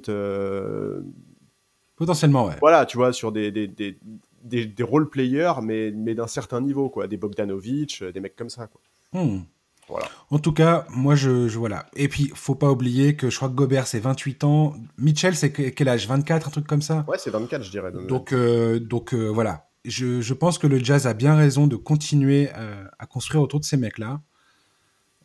[1.96, 2.56] Potentiellement, ouais.
[2.60, 3.96] Voilà, tu vois, sur des, des, des,
[4.42, 7.08] des, role players, mais, mais d'un certain niveau, quoi.
[7.08, 8.80] Des Bogdanovic, des mecs comme ça, quoi.
[9.14, 9.40] Hmm.
[9.88, 10.08] Voilà.
[10.30, 11.86] En tout cas, moi, je, voilà.
[11.94, 14.74] Et puis, faut pas oublier que je crois que Gobert, c'est 28 ans.
[14.96, 16.08] Mitchell, c'est quel âge?
[16.08, 17.04] 24, un truc comme ça?
[17.06, 17.92] Ouais, c'est 24, je dirais.
[18.08, 19.68] Donc, euh, donc euh, voilà.
[19.84, 23.60] Je, je, pense que le Jazz a bien raison de continuer euh, à construire autour
[23.60, 24.22] de ces mecs-là.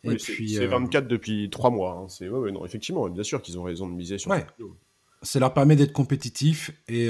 [0.02, 2.02] Puis, c'est 24 depuis 3 mois.
[2.02, 2.08] Hein.
[2.08, 4.46] C'est ouais, non, effectivement, bien sûr qu'ils ont raison de miser sur ouais.
[5.22, 7.08] Ça leur permet d'être compétitifs et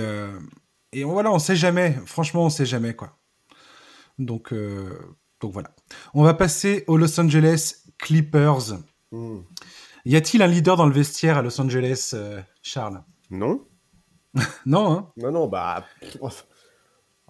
[0.93, 1.97] et voilà, on sait jamais.
[2.07, 3.17] Franchement, on sait jamais quoi.
[4.19, 4.53] Donc
[5.41, 5.71] donc voilà.
[6.15, 8.79] On va passer aux Los Angeles Clippers.
[9.11, 9.41] Hmm.
[10.05, 13.03] Y a-t-il un leader dans le vestiaire à Los Angeles, euh, Charles?
[13.31, 13.65] Non.
[14.67, 15.13] non, hein?
[15.17, 15.85] Non, non, bah.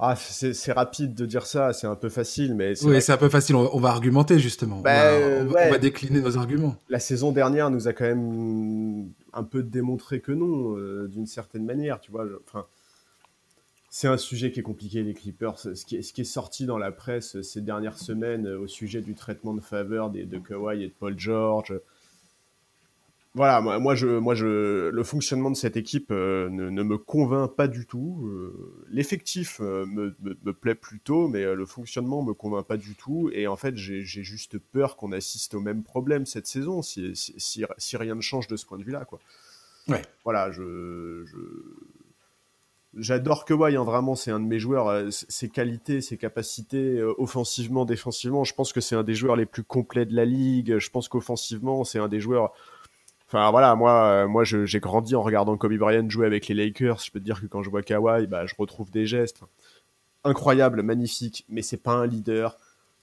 [0.03, 2.73] Ah, c'est rapide de dire ça, c'est un peu facile, mais.
[2.85, 4.79] Oui, c'est un peu facile, on, va argumenter justement.
[4.79, 6.77] on, va, bah, décliner nos arguments.
[6.89, 11.67] La saison dernière nous a quand même un peu démontré que non, euh, d'une certaine
[11.67, 12.25] manière, tu vois.
[12.47, 12.67] Enfin
[13.91, 15.59] c'est un sujet qui est compliqué, les Clippers.
[15.59, 19.03] Ce qui, est, ce qui est sorti dans la presse ces dernières semaines au sujet
[19.03, 21.75] du traitement de faveur de, de Kawhi et de Paul George.
[23.35, 27.69] Voilà, moi, je, moi je, le fonctionnement de cette équipe euh, ne, me convainc pas
[27.69, 28.27] du tout.
[28.27, 33.31] Euh, l'effectif euh, me, me, plaît plutôt, mais le fonctionnement me convainc pas du tout.
[33.33, 37.65] Et en fait, j'ai juste peur qu'on assiste au même problème cette saison si, si,
[37.79, 39.07] si, rien ne change de ce point de vue-là.
[39.89, 40.03] Ouais.
[40.25, 41.37] Voilà, je, je
[42.97, 44.89] J'adore que hein, vraiment, c'est un de mes joueurs.
[44.89, 49.37] Euh, ses qualités, ses capacités, euh, offensivement, défensivement, je pense que c'est un des joueurs
[49.37, 50.79] les plus complets de la ligue.
[50.79, 52.53] Je pense qu'offensivement, c'est un des joueurs.
[53.29, 56.99] Enfin voilà, moi, moi j'ai grandi en regardant Kobe Bryant jouer avec les Lakers.
[56.99, 59.43] Je peux te dire que quand je vois Kawhi, bah, je retrouve des gestes
[60.25, 62.57] incroyables, magnifiques, mais c'est pas un leader.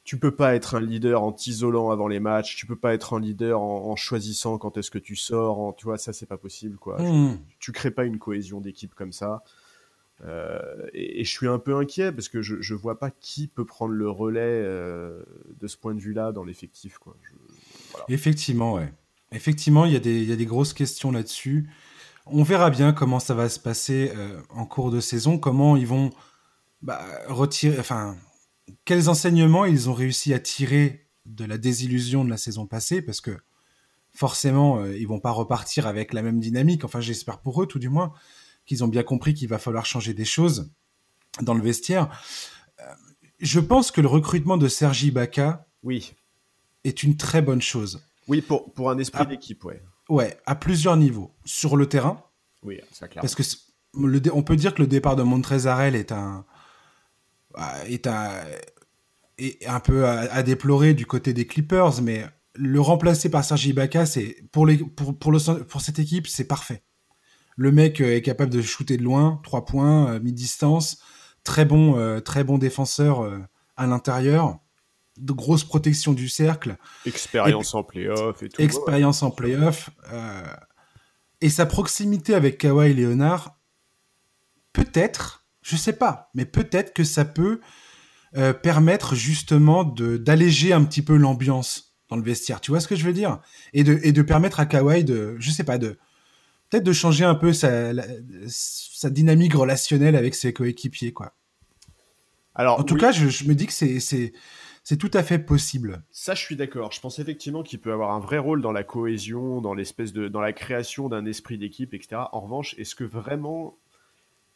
[0.04, 2.56] Tu peux pas être un leader en t'isolant avant les matchs.
[2.56, 5.76] Tu peux pas être un leader en, choisissant quand est-ce que tu sors.
[5.76, 7.02] tu vois, ça c'est pas possible quoi.
[7.02, 7.38] Hmm.
[7.60, 9.44] Tu, crées pas une cohésion d'équipe comme ça.
[10.26, 13.66] Euh, et, je suis un peu inquiet parce que je, je vois pas qui peut
[13.66, 15.24] prendre le relais euh,
[15.60, 17.00] de ce point de vue-là dans l'effectif.
[18.10, 18.92] Effectivement, ouais.
[19.32, 21.70] Effectivement, il y, a des, y a des grosses questions là-dessus.
[22.26, 25.88] On verra bien comment ça va se passer euh, en cours de saison, comment ils
[25.88, 26.10] vont
[26.82, 28.16] bah, retirer, enfin,
[28.86, 33.22] quels enseignements ils ont réussi à tirer de la désillusion de la saison passée, parce
[33.22, 33.38] que
[34.14, 36.84] forcément, ils vont pas repartir avec la même dynamique.
[36.86, 38.14] Enfin, j'espère pour eux, tout du moins
[38.68, 40.72] qu'ils ont bien compris qu'il va falloir changer des choses
[41.42, 42.10] dans le vestiaire.
[42.80, 42.84] Euh,
[43.40, 46.14] je pense que le recrutement de Sergi Baca oui.
[46.84, 48.06] est une très bonne chose.
[48.28, 49.82] Oui, pour, pour un esprit d'équipe, ouais.
[50.10, 51.34] Ouais, à plusieurs niveaux.
[51.46, 52.24] Sur le terrain.
[52.64, 53.22] Oui, c'est clair.
[53.22, 53.44] Parce que
[53.98, 56.46] le, on peut dire que le départ de Montrezarel est un
[57.88, 58.30] est un
[59.38, 62.26] est un peu à, déplorer du côté des Clippers, mais
[62.56, 66.48] le remplacer par Sergi Baca, c'est pour les pour pour, le, pour cette équipe, c'est
[66.48, 66.84] parfait.
[67.58, 71.00] Le mec euh, est capable de shooter de loin, trois points, euh, mi-distance,
[71.44, 73.30] très bon, euh, très bon défenseur
[73.76, 74.60] à l'intérieur,
[75.18, 76.78] de grosses protections du cercle.
[77.06, 78.62] Expérience en playoff et tout.
[78.62, 79.90] Expérience en playoff.
[81.42, 83.60] et sa proximité avec Kawhi Leonard,
[84.74, 87.60] peut-être, je sais pas, mais peut-être que ça peut
[88.62, 92.62] permettre justement d'alléger un petit peu l'ambiance dans le vestiaire.
[92.62, 93.40] Tu vois ce que je veux dire?
[93.74, 95.98] Et de, et de permettre à Kawhi de, je sais pas, de,
[96.70, 97.92] peut-être de changer un peu sa,
[98.48, 101.34] sa, dynamique relationnelle avec ses coéquipiers, quoi.
[102.56, 104.34] Alors, en tout cas, je, me dis que c'est,
[104.98, 106.02] tout à fait possible.
[106.10, 106.92] Ça, je suis d'accord.
[106.92, 110.28] Je pense effectivement qu'il peut avoir un vrai rôle dans la cohésion, dans l'espèce de,
[110.28, 112.22] dans la création d'un esprit d'équipe, etc.
[112.32, 113.78] En revanche, est-ce que vraiment,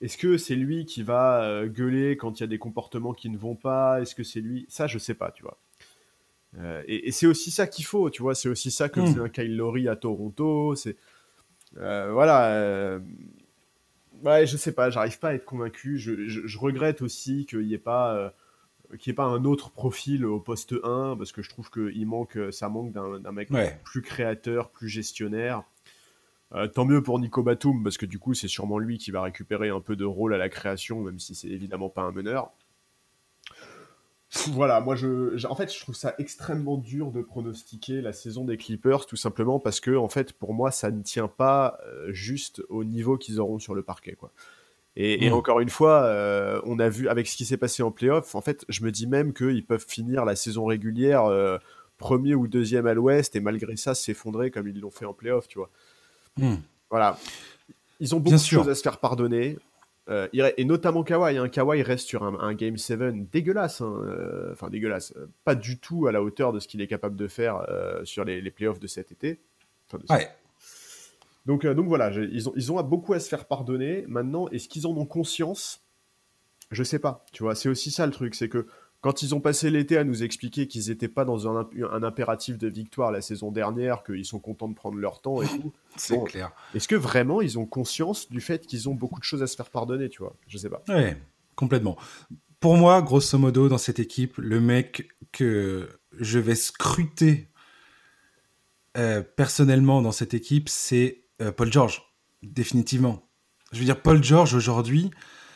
[0.01, 3.29] est-ce que c'est lui qui va euh, gueuler quand il y a des comportements qui
[3.29, 4.01] ne vont pas?
[4.01, 4.65] Est-ce que c'est lui?
[4.67, 5.59] Ça, je sais pas, tu vois.
[6.57, 8.33] Euh, et, c'est aussi ça qu'il faut, tu vois.
[8.33, 9.25] C'est aussi ça que c'est hmm.
[9.25, 10.73] un Kyle Lowry à Toronto.
[10.75, 10.97] C'est
[11.75, 12.53] voilà.
[12.53, 12.99] Euh,
[14.23, 15.97] ouais, je sais pas, j'arrive pas à être convaincu.
[15.97, 18.15] Je, regrette aussi qu'il n'y ait pas.
[18.15, 18.29] Euh,
[19.07, 22.37] ait pas un autre profil au poste 1 parce que je trouve que il manque
[22.51, 23.49] ça manque d'un mec
[23.85, 25.63] plus créateur plus gestionnaire
[26.73, 29.69] tant mieux pour Nico Batum parce que du coup c'est sûrement lui qui va récupérer
[29.69, 32.51] un peu de rôle à la création même si c'est évidemment pas un meneur
[34.51, 38.55] voilà, moi je, en fait je trouve ça extrêmement dur de pronostiquer la saison des
[38.55, 42.61] Clippers tout simplement parce que en fait pour moi ça ne tient pas euh, juste
[42.69, 44.31] au niveau qu'ils auront sur le parquet quoi.
[44.97, 45.33] Et, mmh.
[45.33, 48.41] encore une fois, euh, on a vu avec ce qui s'est passé en playoff, en
[48.41, 51.57] fait je me dis même qu'ils peuvent finir la saison régulière euh,
[51.97, 55.47] premier ou deuxième à l'Ouest et malgré ça s'effondrer comme ils l'ont fait en playoff,
[55.47, 55.69] tu vois.
[56.37, 56.55] Mmh.
[56.89, 57.17] Voilà,
[57.99, 59.57] ils ont beaucoup de choses à se faire pardonner.
[60.09, 61.37] Euh, et notamment Kawhi.
[61.37, 61.49] Hein.
[61.49, 63.81] Kawhi reste sur un, Game 7 dégueulasse.
[63.81, 64.01] Hein.
[64.05, 65.13] Euh, enfin, dégueulasse.
[65.43, 68.25] Pas du tout à la hauteur de ce qu'il est capable de faire euh, sur
[68.25, 69.39] les, playoffs de cet été.
[70.09, 70.29] ouais.
[71.47, 74.05] Donc, donc voilà, ils ont, ils ont beaucoup à se faire pardonner.
[74.07, 75.83] Maintenant, est-ce qu'ils en ont conscience?
[76.69, 77.25] Je sais pas.
[77.33, 78.35] Tu vois, c'est aussi ça le truc.
[78.35, 78.67] C'est que
[79.01, 81.67] quand ils ont passé l'été à nous expliquer qu'ils n'étaient pas dans un,
[82.03, 85.73] impératif de victoire la saison dernière, qu'ils sont contents de prendre leur temps et tout.
[85.97, 86.51] C'est clair.
[86.75, 89.55] Est-ce que vraiment ils ont conscience du fait qu'ils ont beaucoup de choses à se
[89.55, 90.35] faire pardonner, tu vois?
[90.47, 90.83] Je sais pas.
[90.87, 91.17] Ouais,
[91.55, 91.97] complètement.
[92.59, 97.49] Pour moi, grosso modo, dans cette équipe, le mec que je vais scruter
[98.97, 102.03] euh, personnellement dans cette équipe, c'est euh, Paul George,
[102.43, 103.27] définitivement.
[103.71, 105.09] Je veux dire, Paul George aujourd'hui,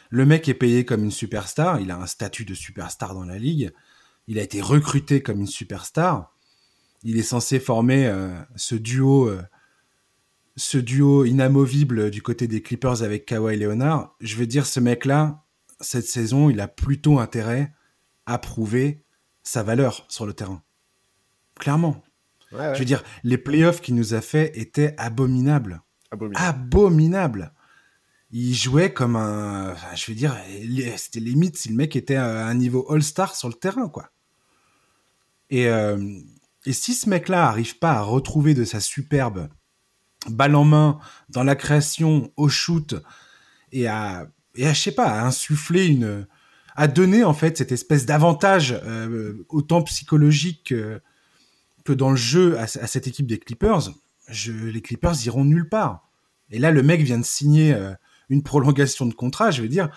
[0.10, 3.38] le mec est payé comme une superstar, il a un statut de superstar dans la
[3.38, 3.74] ligue,
[4.28, 6.34] il a été recruté comme une superstar,
[7.04, 9.42] il est censé former euh, ce duo euh,
[10.58, 14.16] ce duo inamovible du côté des Clippers avec Kawhi Leonard.
[14.22, 15.46] Je veux dire ce mec-là
[15.82, 17.74] cette saison, il a plutôt intérêt
[18.26, 19.04] à prouver
[19.44, 20.64] sa valeur sur le terrain.
[21.60, 22.04] Clairement.
[22.52, 25.82] Je veux dire, les playoffs qu'il nous a fait étaient abominables.
[26.12, 26.46] Abominable.
[26.46, 27.54] Abominables
[28.38, 29.74] il jouait comme un.
[29.96, 30.36] je veux dire,
[30.98, 34.10] c'était limite si le mec était à un niveau All-Star sur le terrain, quoi.
[35.50, 36.20] Et, euh,
[36.66, 39.48] et si ce mec-là arrive pas à retrouver de sa superbe
[40.28, 42.96] balle en main dans la création, au shoot,
[43.72, 46.28] et à, et à je sais pas, à insuffler une.
[46.76, 50.74] à donner, en fait, cette espèce d'avantage, euh, autant psychologique
[51.86, 53.94] que, dans le jeu, à, cette équipe des Clippers,
[54.46, 56.10] les Clippers iront nulle part.
[56.50, 57.74] Et là, le mec vient de signer.
[57.74, 57.94] Euh,
[58.30, 59.90] une prolongation de contrat, je veux dire,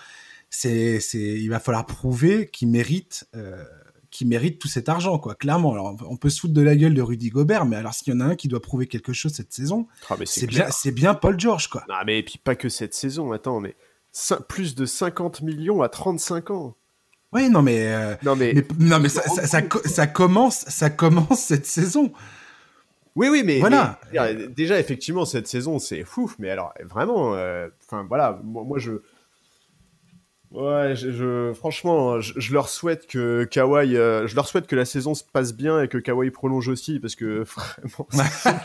[0.49, 3.63] c'est, c'est, il va falloir prouver qu'il mérite, euh,
[4.11, 5.35] qui mérite tout cet argent, quoi.
[5.35, 5.73] Clairement.
[5.73, 8.15] Alors, on peut se foutre de la gueule de Rudy Gobert, mais alors s'il y
[8.15, 10.91] en a un qui doit prouver quelque chose cette saison, Ah, mais c'est bien, c'est
[10.91, 11.83] bien Paul George, quoi.
[11.87, 13.75] Non, mais et puis pas que cette saison, attends, mais
[14.47, 16.75] plus de 50 millions à 35 ans.
[17.31, 18.53] Oui, non, mais, euh, Non, mais.
[18.55, 22.11] mais, non, mais ça, ça, ça, co- ça commence, ça commence cette saison.
[23.15, 23.99] Oui, oui, mais, Voilà.
[24.13, 28.79] mais, déjà, effectivement, cette saison, c'est fou, mais alors, vraiment, euh, enfin, voilà, moi, moi,
[28.79, 28.93] je.
[30.51, 34.75] Ouais, je, je- franchement, je, je leur souhaite que Kawhi, euh, je leur souhaite que
[34.75, 37.43] la saison se passe bien et que Kawhi prolonge aussi, parce que
[37.83, 38.07] vraiment,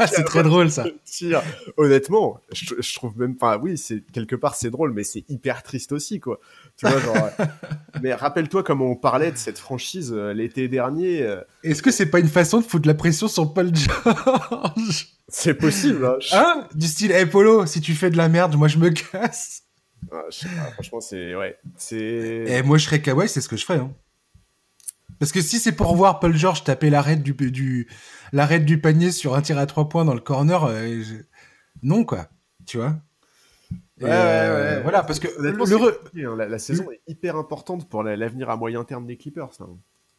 [0.07, 0.87] c'est très drôle, ça.
[1.05, 1.43] Tire.
[1.77, 3.59] Honnêtement, je, je trouve même pas.
[3.59, 6.41] Oui, c'est quelque part c'est drôle, mais c'est hyper triste aussi, quoi.
[6.79, 7.17] Tu vois, genre.
[7.39, 7.45] euh,
[8.03, 11.23] mais rappelle-toi comment on parlait de cette franchise euh, l'été dernier.
[11.23, 15.09] euh, Est-ce que c'est pas une façon de foutre la pression sur Paul George?
[15.29, 16.07] C'est possible.
[16.07, 16.69] Hein, Hein?
[16.75, 19.64] Du style, hey Polo, si tu fais de la merde, moi je me casse.
[20.13, 21.97] Ah, je sais pas, franchement, c'est ouais, c'est.
[22.47, 23.79] Et moi je serais Kawhi, c'est ce que je ferais.
[23.79, 23.93] Hein.
[25.19, 27.89] Parce que si c'est pour voir Paul George taper l'arrêt du, du,
[28.61, 31.23] du panier sur un tir à trois points dans le corner, euh, je-
[31.83, 32.29] non quoi,
[32.67, 32.97] tu vois.
[34.01, 34.83] Ouais, euh, ouais, ouais.
[34.83, 35.53] Voilà, parce que le,
[36.27, 39.51] hein, La, la saison est hyper importante pour la- l'avenir à moyen terme des Clippers.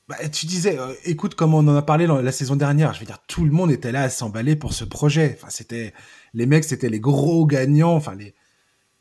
[0.08, 3.00] Bah, tu disais, euh, écoute, comme on en a parlé dans la saison dernière, je
[3.02, 5.36] veux dire, tout le monde était là à s'emballer pour ce projet.
[5.38, 5.94] Enfin, c'était,
[6.34, 7.96] les mecs, c'était les gros gagnants.
[7.96, 8.34] Enfin, les,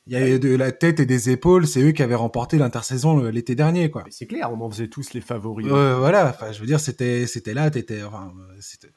[0.06, 1.66] il y avait de la tête et des épaules.
[1.66, 4.04] C'est eux qui avaient remporté l'intersaison euh, l'été dernier, quoi.
[4.10, 5.66] C'est clair, on en faisait tous les favoris.
[5.70, 6.28] Euh, voilà.
[6.28, 8.92] Enfin, je veux dire, c'était, c'était là, t'étais, enfin, euh, c'était-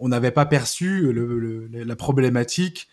[0.00, 2.88] on n'avait pas perçu le, le- la problématique,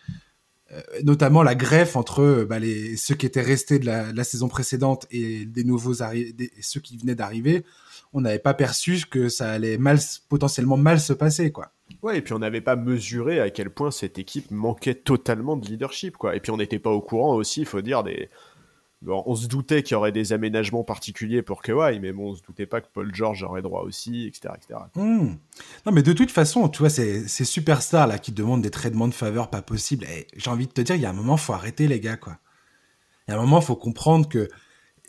[1.04, 2.56] notamment la greffe entre euh, bah,
[2.96, 7.14] ceux qui étaient restés de la, saison précédente et des nouveaux des- ceux qui venaient
[7.14, 7.64] d'arriver.
[8.12, 9.98] On n'avait pas perçu que ça allait mal,
[10.28, 11.70] potentiellement mal se passer, quoi.
[12.02, 15.66] Ouais, et puis on n'avait pas mesuré à quel point cette équipe manquait totalement de
[15.66, 16.34] leadership, quoi.
[16.34, 18.28] Et puis on n'était pas au courant aussi, il faut dire, des.
[19.06, 22.42] On se doutait qu'il y aurait des aménagements particuliers pour Kawhi, mais bon, on se
[22.42, 24.54] doutait pas que Paul George aurait droit aussi, etc.
[24.56, 24.80] etc.
[24.94, 25.34] Hmm.
[25.84, 29.06] Non, mais de toute façon, tu vois, ces, ces superstars là qui demandent des traitements
[29.06, 31.36] de faveur pas possibles, eh, j'ai envie de te dire, il y a un moment,
[31.36, 32.38] faut arrêter les gars, quoi.
[33.28, 34.48] Il y a un moment, faut comprendre que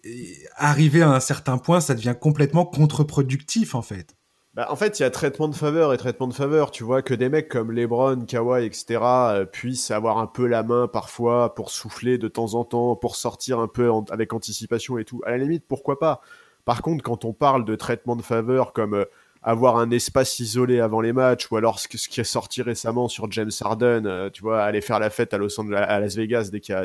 [0.04, 4.18] eh, arriver à un certain point, ça devient complètement contre-productif, en fait.
[4.58, 6.72] Bah, en fait, il y a traitement de faveur et traitement de faveur.
[6.72, 9.00] Tu vois que des mecs comme LeBron, Kawhi, etc.
[9.04, 13.18] euh, puissent avoir un peu la main parfois pour souffler de temps en temps, pour
[13.18, 15.22] sortir un peu avec anticipation et tout.
[15.28, 16.22] À la limite, pourquoi pas?
[16.66, 19.06] Par contre, quand on parle de traitement de faveur comme euh,
[19.44, 23.32] avoir un espace isolé avant les matchs, ou alors ce, qui est sorti récemment sur
[23.32, 26.50] James Harden, euh, tu vois, aller faire la fête à Los Angeles, à Las Vegas
[26.52, 26.76] dès qu'il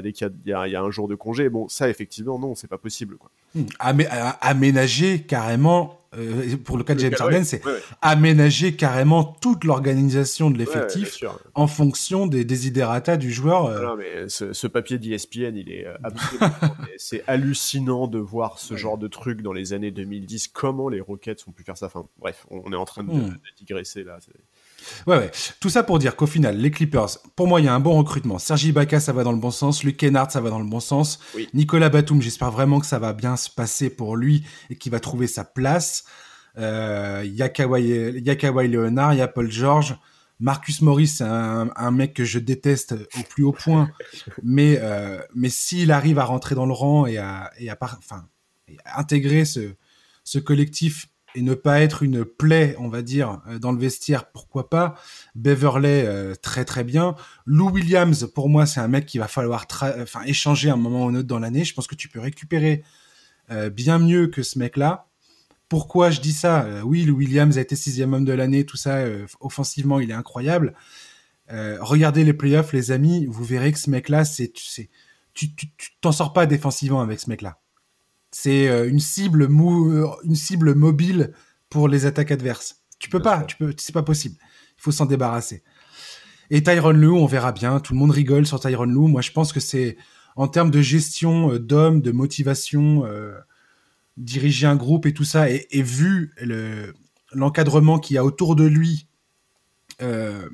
[0.45, 3.17] y a, un jour de congé, bon, ça, effectivement, non, c'est pas possible.
[3.55, 3.65] Hmm.
[4.43, 7.79] Aménager carrément, euh, pour le cas de James Ouais, Harden, c'est ouais, ouais.
[8.03, 11.23] aménager carrément toute l'organisation de l'effectif
[11.55, 13.67] en fonction des desiderata du joueur.
[13.67, 13.83] euh.
[13.83, 16.51] Non, mais ce, ce papier d'ESPN, il est euh, absolument.
[16.99, 20.49] c'est hallucinant de voir ce genre de truc dans les années 2010.
[20.49, 23.29] Comment les Rockets ont pu faire ça Enfin, bref, on, est en train de, Hmm.
[23.31, 24.19] de digresser là.
[25.07, 25.31] Ouais, ouais.
[25.61, 27.97] Tout ça pour dire qu'au final, les Clippers, pour moi, il y a un bon
[27.99, 28.39] recrutement.
[28.39, 29.85] Sergi Ibaka, ça va dans le bon sens.
[29.85, 31.19] Luke Kennard, ça va dans le bon sens.
[31.35, 31.49] Oui.
[31.55, 35.01] Nicolas Batum, j'espère vraiment que ça va bien se passer pour lui et qu'il va
[35.01, 36.05] trouver sa place.
[36.59, 37.83] Euh, Il y a Kawhi,
[38.17, 39.97] il y a Kawhi Leonard, il y a Paul George.
[40.41, 43.91] Marcus Morris, c'est un, un mec que je déteste au plus haut point.
[44.43, 47.97] mais euh, mais s'il arrive à rentrer dans le rang et à, et à, par-
[47.99, 48.27] enfin,
[48.67, 49.75] et à intégrer ce,
[50.25, 54.31] ce collectif et ne pas être une plaie, on va dire, euh, dans le vestiaire,
[54.31, 54.95] pourquoi pas.
[55.35, 57.15] Beverley, euh, très très bien.
[57.47, 59.67] Lou Williams, pour moi, c'est un mec qu'il va falloir
[60.01, 61.65] enfin, échanger un moment ou un autre dans l'année.
[61.65, 62.83] Je pense que tu peux récupérer
[63.51, 65.07] euh, bien mieux que ce mec-là.
[65.69, 66.67] Pourquoi je dis ça?
[66.85, 69.05] Oui, Lou Williams a été sixième homme de l'année, tout ça.
[69.41, 70.75] offensivement, il est incroyable.
[71.49, 75.55] Regardez les playoffs, les amis, vous verrez que ce mec-là, c'est, tu
[76.03, 77.62] t'en sors pas défensivement avec ce mec-là.
[78.33, 81.33] C'est euh, une cible mou, euh, une cible mobile
[81.71, 82.83] pour les attaques adverses.
[82.99, 83.47] Tu peux Bien pas, sûr.
[83.47, 84.37] tu peux, c'est pas possible.
[84.79, 85.63] Il faut s'en débarrasser.
[86.51, 87.81] Et Tyron Lue, on verra bien.
[87.81, 89.09] Tout le monde rigole sur Tyron Lue.
[89.09, 89.97] Moi, je pense que c'est
[90.37, 93.39] en termes de gestion euh, d'hommes, de motivation, euh,
[94.17, 96.95] diriger un groupe et tout ça, et, et vu le,
[97.33, 99.09] l'encadrement qu'il y a autour de lui,
[100.01, 100.49] euh,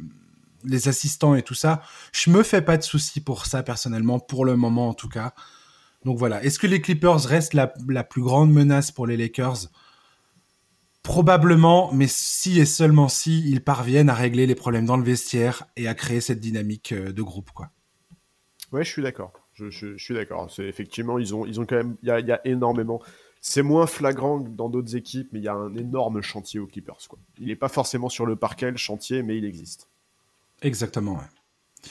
[0.65, 4.45] les assistants et tout ça, je me fais pas de soucis pour ça personnellement, pour
[4.45, 5.35] le moment en tout cas.
[6.05, 6.43] Donc voilà.
[6.45, 9.69] Est-ce que les Clippers restent la, la plus grande menace pour les Lakers?
[11.03, 15.67] Probablement, mais si et seulement si ils parviennent à régler les problèmes dans le vestiaire
[15.77, 17.71] et à créer cette dynamique euh, de groupe, quoi.
[18.73, 19.33] Ouais, je suis d'accord.
[19.55, 20.51] Je, je- je suis d'accord.
[20.51, 23.01] C'est effectivement, ils ont, ils ont quand même, il y a, il y a énormément.
[23.41, 26.67] C'est moins flagrant que dans d'autres équipes, mais il y a un énorme chantier aux
[26.67, 26.99] Clippers.
[27.09, 27.19] Quoi.
[27.39, 29.89] Il n'est pas forcément sur le parquet le chantier, mais il existe.
[30.63, 31.91] Exactement, ouais.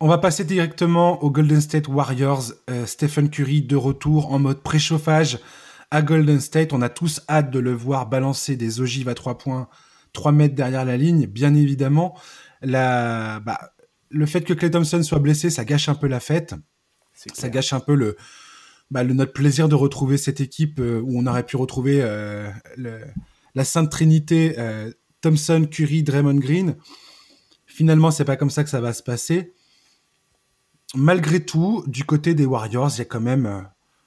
[0.00, 2.52] On va passer directement aux Golden State Warriors.
[2.68, 5.38] Euh, Stephen Curry de retour en mode préchauffage
[5.90, 6.72] à Golden State.
[6.72, 9.68] On a tous hâte de le voir balancer des ogives à trois points,
[10.12, 12.18] 3 mètres derrière la ligne, bien évidemment.
[12.62, 13.72] La, bah,
[14.10, 16.54] le fait que Clay Thompson soit blessé, ça gâche un peu la fête.
[17.14, 18.16] Ça gâche un peu le,
[18.90, 22.50] bah, le, notre plaisir de retrouver cette équipe euh, où on aurait pu retrouver euh,
[22.76, 23.00] le,
[23.54, 24.90] la Sainte Trinité euh,
[25.20, 26.76] Thompson, Curry, Draymond Green.
[27.66, 29.52] Finalement, c'est pas comme ça que ça va se passer.
[30.94, 33.60] Malgré tout, du côté des Warriors, il y a quand même euh,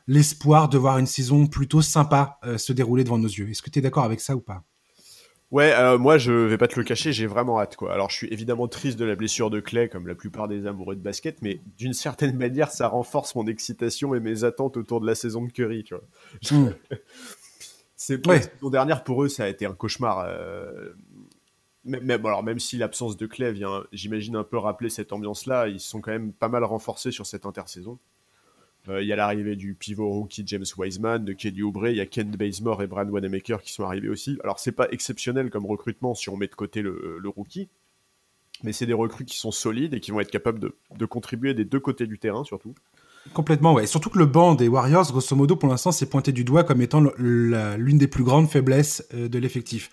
[0.07, 3.49] l'espoir de voir une saison plutôt sympa euh, se dérouler devant nos yeux.
[3.49, 4.63] Est-ce que tu es d'accord avec ça ou pas?
[5.49, 7.93] Ouais, euh, moi je vais pas te le cacher, j'ai vraiment hâte quoi.
[7.93, 10.95] Alors je suis évidemment triste de la blessure de Clay comme la plupart des amoureux
[10.95, 15.07] de basket, mais d'une certaine manière ça renforce mon excitation et mes attentes autour de
[15.07, 16.03] la saison de Curry, tu vois.
[16.51, 16.73] Mm.
[17.95, 18.41] C'est ouais.
[18.61, 20.25] la dernière pour eux ça a été un cauchemar.
[20.27, 20.89] Euh...
[21.87, 25.79] Bon, alors même si l'absence de Clay vient, j'imagine un peu rappeler cette ambiance-là, ils
[25.79, 27.97] sont quand même pas mal renforcés sur cette intersaison.
[28.89, 32.01] Euh, il y a l'arrivée du pivot rookie James Wiseman, de Kelly Oubre, il y
[32.01, 34.37] a Ken Bazemore et Brad Wanamaker qui sont arrivés aussi.
[34.43, 37.69] Alors c'est pas exceptionnel comme recrutement si on met de côté le, le rookie,
[38.63, 41.65] mais c'est des recrues qui sont solides et qui vont être capables de, contribuer des
[41.65, 42.73] deux côtés du terrain surtout.
[43.33, 43.87] Complètement, ouais.
[43.87, 46.81] Surtout que le banc des Warriors, grosso modo, pour l'instant, c'est pointé du doigt comme
[46.81, 49.89] étant l'une des plus grandes faiblesses euh, de l'effectif.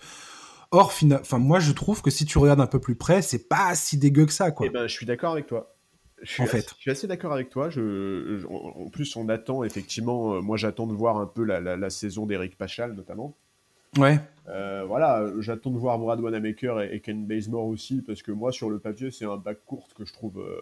[0.75, 3.75] Or, enfin, moi, je trouve que si tu regardes un peu plus près, c'est pas
[3.75, 4.65] si dégueu que ça, quoi.
[4.67, 5.73] Eh ben, je suis d'accord avec toi.
[6.21, 6.69] Je suis en assez, fait.
[6.75, 7.69] je suis assez d'accord avec toi.
[7.69, 10.35] Je, je, en plus, on attend effectivement.
[10.35, 13.35] Euh, moi, j'attends de voir un peu la, la, la saison d'Eric Pachal, notamment.
[13.97, 14.19] Ouais.
[14.49, 18.51] Euh, voilà, j'attends de voir Brad Wanamaker et, et, Ken Bazemore aussi, parce que moi,
[18.51, 20.59] sur le papier, c'est un bac court que je trouve, euh,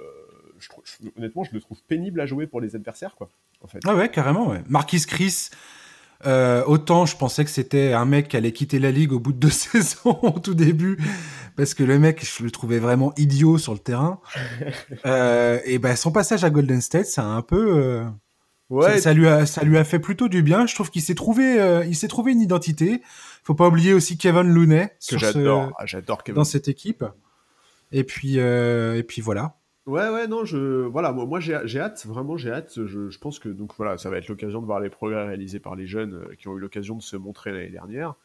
[0.59, 0.69] je,
[1.17, 3.29] honnêtement, je le trouve pénible à jouer pour les adversaires, quoi.
[3.61, 3.79] En fait.
[3.85, 4.49] Ah ouais, carrément.
[4.49, 4.61] Ouais.
[4.69, 5.49] Marquis Chris.
[6.25, 9.33] Euh, autant je pensais que c'était un mec qui allait quitter la ligue au bout
[9.33, 10.97] de deux saisons au tout début
[11.55, 14.19] parce que le mec je le trouvais vraiment idiot sur le terrain.
[15.05, 18.03] Euh, et ben son passage à Golden State ça a un peu euh,
[18.69, 18.93] ouais.
[18.93, 20.65] ça, ça, lui a ça lui a fait plutôt du bien.
[20.65, 23.01] Je trouve qu'il s'est trouvé il s'est trouvé une identité.
[23.43, 27.03] Faut pas oublier aussi Kevin Looney que j'adore ce, ah, j'adore dans cette équipe.
[27.91, 32.37] Et puis et puis voilà Ouais, ouais, non, je, voilà, moi, moi j'ai hâte, vraiment
[32.37, 32.85] j'ai hâte.
[32.85, 35.75] Je, pense que donc voilà, ça va être l'occasion de voir les progrès réalisés par
[35.75, 38.15] les jeunes euh, qui ont eu l'occasion de se montrer l'année dernière.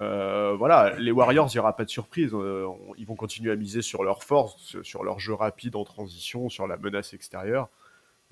[0.00, 2.30] Euh, voilà, les Warriors, il n'y aura pas de surprise.
[2.34, 2.66] Euh,
[2.98, 6.66] ils vont continuer à miser sur leur force, sur leur jeu rapide en transition, sur
[6.66, 7.68] la menace extérieure.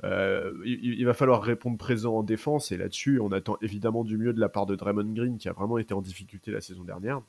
[0.02, 4.32] Il, il, va falloir répondre présent en défense et là-dessus, on attend évidemment du mieux
[4.32, 7.20] de la part de Draymond Green qui a vraiment été en difficulté la saison dernière.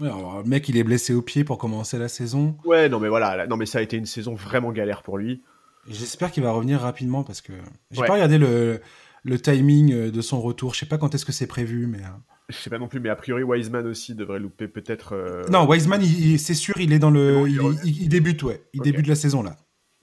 [0.00, 2.56] Ouais, alors, le mec, il est blessé au pied pour commencer la saison.
[2.64, 5.42] Ouais, non mais voilà, non mais ça a été une saison vraiment galère pour lui.
[5.88, 7.52] J'espère qu'il va revenir rapidement parce que
[7.92, 8.06] j'ai ouais.
[8.06, 8.80] pas regardé le,
[9.24, 10.74] le, timing de son retour.
[10.74, 12.00] Je sais pas quand est-ce que c'est prévu, mais.
[12.48, 15.14] Je sais pas non plus, mais a priori Wiseman aussi devrait louper peut-être.
[15.14, 15.44] Euh...
[15.48, 16.02] Non, Wiseman,
[16.38, 18.90] c'est sûr, il est dans le, bon, il, il, il, débute, ouais, il okay.
[18.90, 19.56] débute la saison là.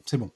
[0.05, 0.31] C'est bon.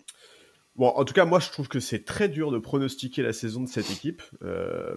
[0.77, 3.63] Bon, en tout cas, moi, je trouve que c'est très dur de pronostiquer la saison
[3.63, 4.21] de cette équipe.
[4.43, 4.95] Euh,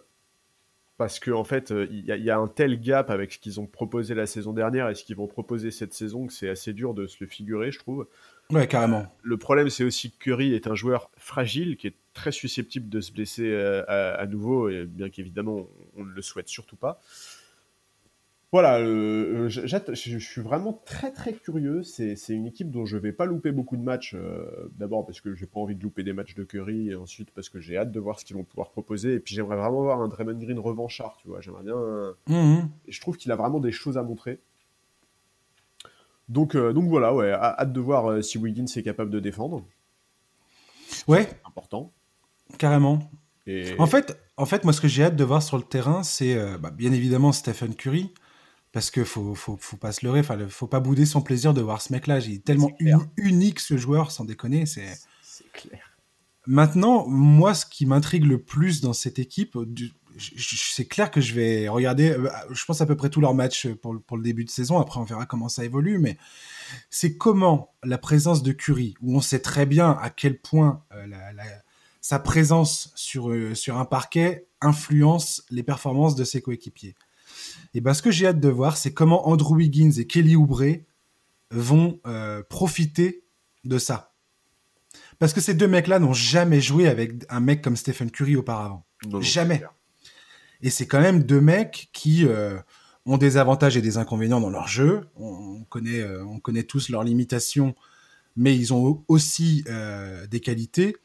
[1.00, 1.76] parce qu'en en fait, il
[2.10, 4.86] euh, y, y, a un tel gap avec ce qu'ils ont proposé la saison dernière
[4.90, 7.72] et ce qu'ils vont proposer cette saison que c'est assez dur de se le figurer,
[7.72, 8.06] je trouve.
[8.50, 9.06] Ouais, carrément.
[9.22, 13.00] Le problème, c'est aussi que Curry est un joueur fragile qui est très susceptible de
[13.00, 17.00] se blesser euh, à, à, nouveau, et bien qu'évidemment, on ne le souhaite surtout pas.
[18.52, 21.84] Voilà, euh, je, je, suis vraiment très très curieux.
[21.84, 24.14] C'est une équipe dont je vais pas louper beaucoup de matchs.
[24.14, 27.30] Euh, D'abord parce que j'ai pas envie de louper des matchs de Curry, et ensuite
[27.30, 29.14] parce que j'ai hâte de voir ce qu'ils vont pouvoir proposer.
[29.14, 31.40] Et puis j'aimerais vraiment voir un Draymond Green revanchard, tu vois.
[31.40, 31.76] J'aimerais bien.
[31.76, 32.68] Mm -hmm.
[32.86, 34.40] Et je trouve qu'il a vraiment des choses à montrer.
[36.30, 39.64] Donc, euh, donc voilà, ouais, hâte de voir euh, si Wiggins est capable de défendre.
[41.08, 41.28] Ouais.
[41.44, 41.92] Important.
[42.56, 43.10] Carrément.
[43.48, 43.74] Et...
[43.78, 46.36] En fait, en fait, moi, ce que j'ai hâte de voir sur le terrain, c'est
[46.36, 48.12] euh, bah, bien évidemment Stephen Curry
[48.72, 51.60] parce que faut, faut, faut pas se leurrer, enfin, faut pas bouder son plaisir de
[51.60, 52.20] voir ce mec-là.
[52.20, 54.66] Il est tellement est unique ce joueur, sans déconner.
[54.66, 54.96] C'est
[55.52, 55.80] clair.
[56.46, 59.58] Maintenant, moi, ce qui m'intrigue le plus dans cette équipe,
[60.36, 63.68] c'est clair que je vais regarder, euh, je pense à peu près tous leurs matchs
[63.68, 64.78] pour, pour le début de saison.
[64.78, 66.16] Après, on verra comment ça évolue, mais
[66.88, 71.06] c'est comment la présence de Curry, où on sait très bien à quel point euh,
[71.06, 71.44] la, la,
[72.00, 76.94] sa présence sur, euh, sur un parquet influence les performances de ses coéquipiers.
[77.74, 80.64] Et ben, ce que j'ai hâte de voir, c'est comment Andrew Wiggins et Kelly Oubre
[81.50, 83.24] vont euh, profiter
[83.64, 84.14] de ça.
[85.18, 88.86] Parce que ces deux mecs-là n'ont jamais joué avec un mec comme Stephen Curry auparavant.
[89.06, 89.62] Non, jamais.
[90.62, 92.58] Et c'est quand même deux mecs qui euh,
[93.06, 95.02] ont des avantages et des inconvénients dans leur jeu.
[95.16, 97.74] On, on connaît, euh, on connaît tous leurs limitations,
[98.36, 100.96] mais ils ont aussi euh, des qualités.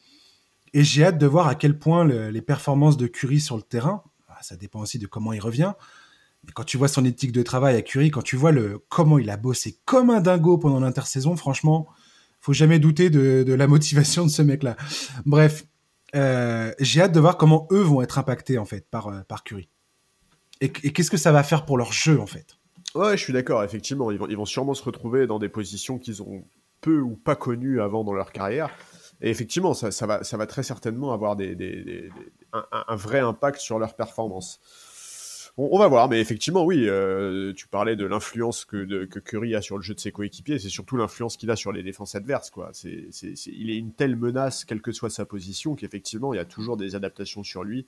[0.73, 3.63] Et j'ai hâte de voir à quel point le, les performances de Curry sur le
[3.63, 5.73] terrain, ah, ça dépend aussi de comment il revient,
[6.53, 9.29] quand tu vois son éthique de travail à Curie, quand tu vois le comment il
[9.29, 11.87] a bossé comme un dingo pendant l'intersaison, franchement,
[12.39, 14.75] faut jamais douter de, la motivation de ce mec-là.
[15.25, 15.65] Bref,
[16.15, 19.43] Euh, j'ai hâte de voir comment eux vont être impactés en fait par, euh, par
[19.43, 19.67] Curry.
[20.61, 22.57] Et, qu'est-ce que ça va faire pour leur jeu en fait?
[22.93, 24.09] Ouais, je suis d'accord, effectivement.
[24.11, 26.45] Ils vont, sûrement se retrouver dans des positions qu'ils ont
[26.79, 28.69] peu ou pas connues avant dans leur carrière.
[29.19, 34.61] Et effectivement, ça, va, très certainement avoir un, un, vrai impact sur leur performance
[35.57, 39.61] on, va voir, mais effectivement, oui, euh, tu parlais de l'influence que, que, Curry a
[39.61, 42.49] sur le jeu de ses coéquipiers, c'est surtout l'influence qu'il a sur les défenses adverses.
[42.49, 42.71] Quoi.
[42.73, 43.07] C'est,
[43.47, 46.75] il est une telle menace, quelle que soit sa position, qu'effectivement, il y a toujours
[46.75, 47.85] des adaptations sur lui.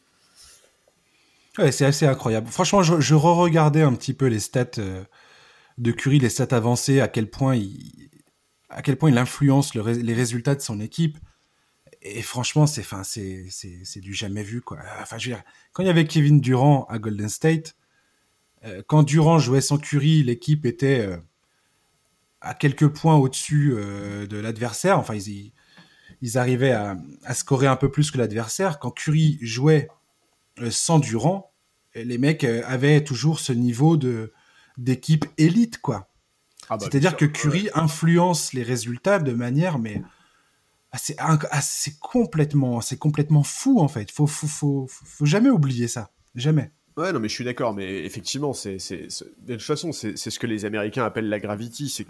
[1.58, 2.48] Ouais, c'est assez incroyable.
[2.48, 5.04] Franchement, je, re-regardais un petit peu les stats euh,
[5.78, 11.18] de Curry, les stats avancées, à quel point il influence les résultats de son équipe
[12.16, 14.80] et franchement, c'est, enfin, c'est, c'est, du jamais vu, quoi.
[15.02, 15.44] Enfin, je veux dire,
[15.74, 17.76] quand il y avait Kevin Durant à Golden State,
[18.66, 21.18] euh, quand Durant jouait sans Curry, l'équipe était euh,
[22.42, 25.00] à quelques points au-dessus euh, de l'adversaire.
[25.00, 25.54] Enfin, ils,
[26.22, 28.80] ils arrivaient à, à, scorer un peu plus que l'adversaire.
[28.80, 29.90] Quand Curry jouait
[30.70, 31.54] sans Durant,
[31.94, 34.34] les mecs avaient toujours ce niveau de
[34.78, 36.10] d'équipe élite, quoi.
[36.70, 40.02] Ah bah, C'est-à-dire que Curry influence les résultats de manière, mais
[40.96, 44.12] c'est complètement, c'est complètement fou en fait.
[44.12, 46.72] Faut, faut, faut, faut, jamais oublier ça, jamais.
[46.96, 50.48] Ouais, non, mais je suis d'accord, mais effectivement, c'est, de toute façon, c'est, ce que
[50.48, 51.90] les Américains appellent la gravity.
[51.90, 52.08] C'est,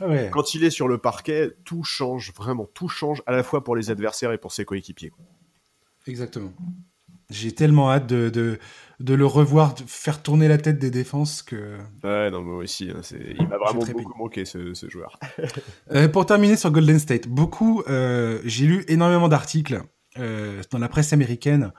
[0.00, 3.62] ah quand il est sur le parquet, tout change, vraiment, tout change, à la fois
[3.62, 5.12] pour les adversaires et pour ses coéquipiers.
[6.08, 6.52] Exactement.
[7.30, 8.58] J'ai tellement hâte de, de,
[9.00, 11.78] de, le revoir faire tourner la tête des défenses que.
[12.02, 12.90] Ouais, non, moi aussi.
[12.90, 13.00] Hein,
[13.38, 15.18] il m'a vraiment beaucoup manqué ce, ce joueur.
[15.92, 19.82] euh, pour terminer sur Golden State, beaucoup, euh, j'ai lu énormément d'articles
[20.18, 21.72] euh, dans la presse américaine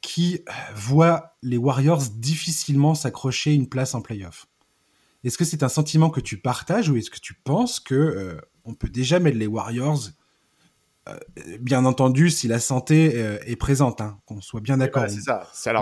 [0.00, 0.42] qui
[0.74, 4.46] voient les Warriors difficilement s'accrocher une place en playoff.
[5.24, 8.72] Est-ce que c'est un sentiment que tu partages ou est-ce que tu penses que on
[8.72, 9.98] peut déjà mettre les Warriors
[11.60, 15.06] bien entendu, si la santé euh, est présente, hein, qu'on soit bien d'accord.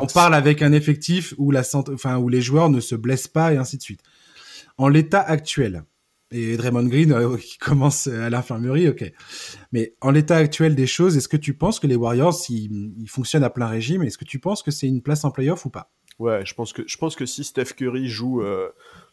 [0.00, 3.28] on parle avec un effectif où la santé, enfin où les joueurs ne se blessent
[3.28, 4.00] pas et ainsi de suite.
[4.76, 5.84] En l'état actuel,
[6.30, 9.12] et Draymond Green euh, qui commence à l'infirmerie, ok.
[9.72, 13.44] Mais en l'état actuel des choses, est-ce que tu penses que les Warriors, ils, fonctionnent
[13.44, 15.90] à plein régime, est-ce que tu penses que c'est une place en playoff ou pas?
[16.18, 18.42] Ouais, je pense que je pense que si Steph Curry joue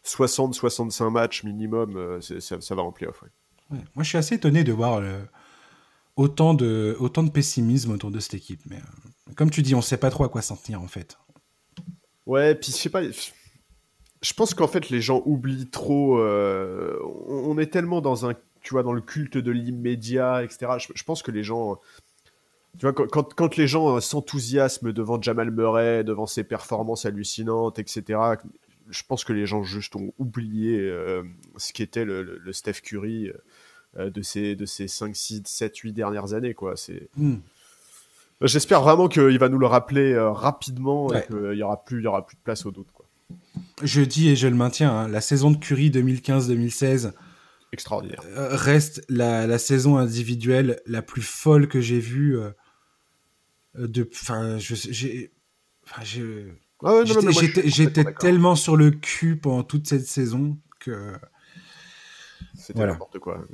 [0.04, 3.22] 60-65 matchs minimum, ça, va en playoff.
[3.70, 5.00] Moi, je suis assez étonné de voir
[6.16, 8.60] autant de, autant de pessimisme autour de cette équipe.
[8.66, 10.88] Mais euh, comme tu dis, on ne sait pas trop à quoi s'en tenir en
[10.88, 11.18] fait.
[12.24, 13.02] Ouais, puis je sais pas.
[13.02, 16.18] Je pense qu'en fait les gens oublient trop.
[16.18, 16.98] Euh,
[17.28, 20.72] on est tellement dans un, tu vois, dans le culte de l'immédiat, etc.
[20.94, 21.78] Je, pense que les gens,
[22.78, 28.18] tu vois, quand, quand les gens s'enthousiasment devant Jamal Murray, devant ses performances hallucinantes, etc.
[28.88, 31.22] Je pense que les gens juste ont oublié euh,
[31.56, 33.34] ce qu'était le, le, Steph Curry euh,
[33.96, 36.54] de ces, de ces 5, 6, 7, 8 dernières années.
[36.54, 36.76] quoi.
[36.76, 37.08] C'est.
[37.16, 37.36] Hmm.
[38.42, 42.06] J'espère vraiment qu'il va nous le rappeler euh, rapidement et qu'il n'y aura, plus, y
[42.06, 42.88] aura plus de place au doute.
[42.92, 43.06] Quoi.
[43.82, 47.12] Je dis et je le maintiens, hein, la saison de Curie 2015-2016
[47.72, 48.20] extraordinaire.
[48.36, 52.38] Euh, reste la, la, saison individuelle la plus folle que j'ai vue.
[53.74, 55.30] de, enfin, j'ai,
[57.64, 61.14] j'étais tellement sur le cul pendant toute cette saison que.
[62.54, 63.46] C'était n'importe quoi.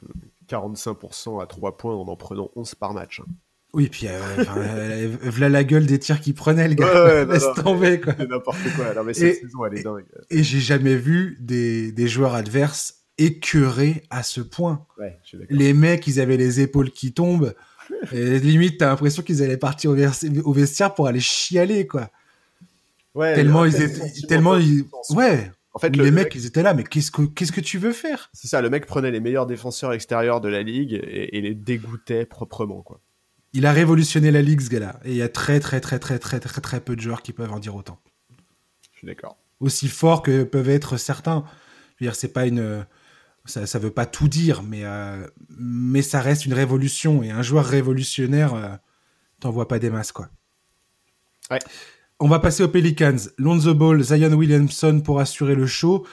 [0.53, 3.21] 45% à 3 points en en prenant 11 par match.
[3.21, 3.31] Hein.
[3.75, 7.25] Oui, puis euh, euh, voilà la gueule des tirs qu'il prenait, le gars.
[7.33, 8.15] Laisse tomber, quoi.
[8.15, 8.95] N'importe quoi.
[8.95, 10.05] Non, mais cette et, saison, elle est dingue.
[10.31, 14.87] Et, j'ai jamais vu des, des, joueurs adverses écœurés à ce point.
[14.99, 17.55] Ouais, les mecs, ils avaient les épaules qui tombent.
[18.13, 22.11] et limite, t'as l'impression qu'ils allaient partir au, au, vestiaire pour aller chialer, quoi.
[23.15, 25.51] Ouais, tellement ils étaient, tellement ils, ouais.
[25.75, 28.29] En fait, les mecs, ils étaient là, mais qu'est-ce que qu'est-ce que tu veux faire?
[28.35, 32.27] C'est ça, le mec prenait les meilleurs défenseurs extérieurs de la ligue et, les dégoûtait
[32.27, 33.01] proprement, quoi.
[33.55, 34.99] Il a révolutionné la ligue, ce gars-là.
[35.05, 37.33] Et il y a très, très, très, très, très, très, très peu de joueurs qui
[37.33, 38.01] peuvent en dire autant.
[38.93, 39.37] Je suis d'accord.
[39.61, 41.45] Aussi fort que peuvent être certains.
[41.99, 42.87] Je veux dire, c'est pas une.
[43.45, 47.23] Ça, ça veut pas tout dire, mais, euh, mais ça reste une révolution.
[47.23, 48.69] Et un joueur révolutionnaire, euh,
[49.41, 50.29] t'en vois pas des masses, quoi.
[51.51, 51.59] Ouais.
[52.25, 53.17] On va passer aux Pelicans.
[53.37, 56.07] Lonzo Ball, Zion Williamson pour assurer le show.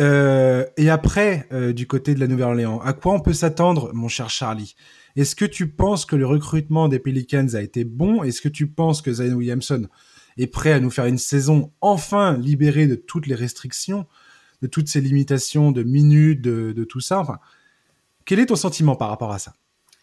[0.00, 4.08] Euh, et après, euh, du côté de la Nouvelle-Orléans, à quoi on peut s'attendre, mon
[4.08, 4.74] cher Charlie?
[5.14, 8.24] Est-ce que tu penses que le recrutement des Pelicans a été bon?
[8.24, 9.86] Est-ce que tu penses que Zion Williamson
[10.36, 14.06] est prêt à nous faire une saison enfin libérée de toutes les restrictions,
[14.62, 17.20] de toutes ces limitations de minutes, de, tout ça?
[17.20, 17.38] Enfin,
[18.24, 19.54] quel est ton sentiment par rapport à ça?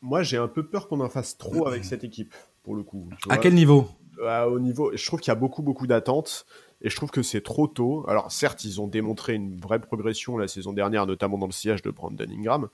[0.01, 3.09] Moi, j'ai un peu peur qu'on en fasse trop avec cette équipe, pour le coup.
[3.27, 3.89] À quel niveau?
[4.19, 6.45] Au niveau, je trouve qu'il y a beaucoup, beaucoup d'attentes.
[6.81, 8.05] Et je trouve que c'est trop tôt.
[8.07, 11.81] Alors certes, ils ont démontré une vraie progression la saison dernière, notamment dans le sillage
[11.81, 12.69] de Brandon Ingram.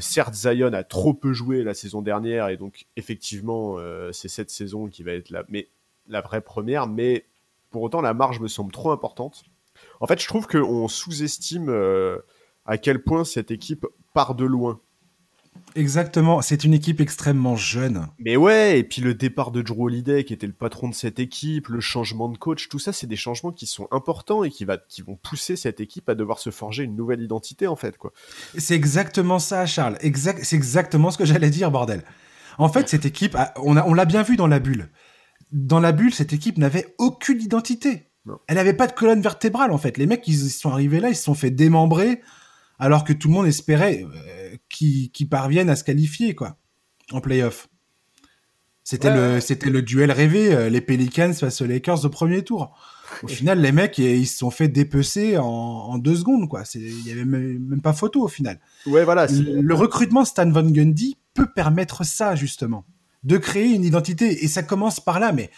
[0.00, 3.78] certes, Zion a trop peu joué la saison dernière et donc effectivement,
[4.12, 5.68] c'est cette saison qui va être la, mais,
[6.08, 6.86] la vraie première.
[6.86, 7.24] Mais
[7.70, 9.44] pour autant, la marge me semble trop importante.
[10.00, 11.70] En fait, je trouve qu'on sous-estime
[12.66, 14.78] à quel point cette équipe part de loin.
[15.76, 18.08] Exactement, c'est une équipe extrêmement jeune.
[18.18, 21.20] Mais ouais, et puis le départ de Drew Holiday qui était le patron de cette
[21.20, 24.64] équipe, le changement de coach, tout ça c'est des changements qui sont importants et qui,
[24.64, 27.98] va, qui vont pousser cette équipe à devoir se forger une nouvelle identité en fait
[27.98, 28.12] quoi.
[28.58, 32.02] C'est exactement ça Charles, exact, c'est exactement ce que j'allais dire bordel.
[32.58, 34.88] En fait cette équipe, on, a, on l'a bien vu dans la bulle.
[35.52, 38.10] Dans la bulle, cette équipe n'avait aucune identité.
[38.46, 39.96] Elle n'avait pas de colonne vertébrale en fait.
[39.98, 42.20] Les mecs, ils sont arrivés là, ils se sont fait démembrer
[42.80, 46.56] alors que tout le monde espérait euh, qu'ils parviennent à se qualifier quoi
[47.12, 47.68] en playoff.
[48.82, 52.74] C'était le c'était le duel rêvé, euh, les Pelicans face aux Lakers au premier tour.
[53.22, 56.62] Au final, les mecs ils se sont fait dépecer en, deux secondes quoi.
[56.74, 58.58] Il y avait même, pas photo au final.
[58.86, 59.26] Ouais voilà.
[59.26, 62.84] Le, le recrutement Stan Van Gundy peut permettre ça justement,
[63.22, 65.32] de créer une identité et ça commence par là.
[65.32, 65.50] Mais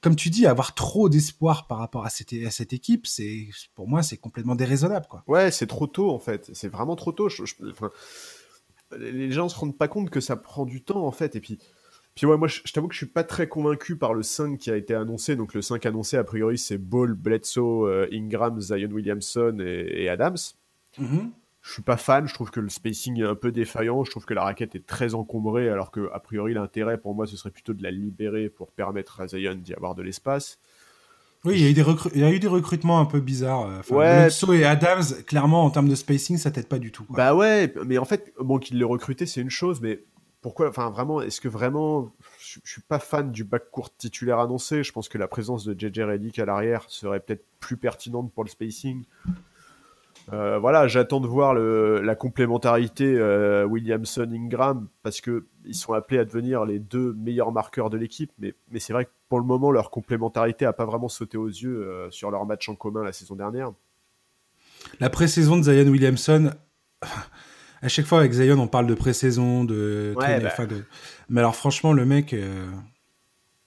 [0.00, 3.88] comme tu dis, avoir trop d'espoir par rapport à cette, à cette équipe, c'est pour
[3.88, 5.22] moi c'est complètement déraisonnable quoi.
[5.26, 6.50] Ouais, c'est trop tôt en fait.
[6.52, 7.28] C'est vraiment trop tôt.
[8.98, 11.36] les gens se rendent pas compte que ça prend du temps en fait.
[11.36, 11.58] Et puis,
[12.14, 14.70] puis ouais, moi je, t'avoue que je suis pas très convaincu par le 5 qui
[14.70, 15.36] a été annoncé.
[15.36, 20.36] Donc le 5 annoncé a priori c'est Ball, Bledsoe, euh, Ingram, Zion Williamson et, Adams.
[21.00, 21.30] Mm-hmm
[21.62, 24.24] je suis pas fan, je trouve que le spacing est un peu défaillant, je trouve
[24.24, 27.50] que la raquette est très encombrée, alors que a priori l'intérêt pour moi ce serait
[27.50, 30.58] plutôt de la libérer pour permettre à Zion d'y avoir de l'espace.
[31.44, 31.84] Oui, il y, a eu des
[32.14, 33.66] il y a eu des recrutements un peu bizarres.
[33.66, 34.58] Euh, enfin, ouais.
[34.58, 37.06] et Adams, clairement, en termes de spacing, ça t'aide pas du tout.
[37.10, 40.02] Bah ouais, mais en fait, bon, qu'il l'ait recruté, c'est une chose, mais
[40.40, 44.82] pourquoi, enfin, vraiment, est-ce que vraiment, je, je suis pas fan du backcourt titulaire annoncé.
[44.82, 48.42] Je pense que la présence de JJ Redick à l'arrière serait peut-être plus pertinente pour
[48.42, 49.04] le spacing.
[50.32, 56.24] Euh, voilà, j'attends de voir la complémentarité euh, Williamson-Ingram parce que ils sont appelés à
[56.24, 59.70] devenir les deux meilleurs marqueurs de l'équipe, mais, mais c'est vrai que pour le moment
[59.70, 63.12] leur complémentarité a pas vraiment sauté aux yeux euh, sur leur match en commun la
[63.12, 63.72] saison dernière.
[65.00, 66.50] La pré-saison de Zion Williamson,
[67.82, 70.26] à chaque fois avec Zion on parle de pré-saison, de, bah.
[71.30, 72.34] mais alors franchement le mec,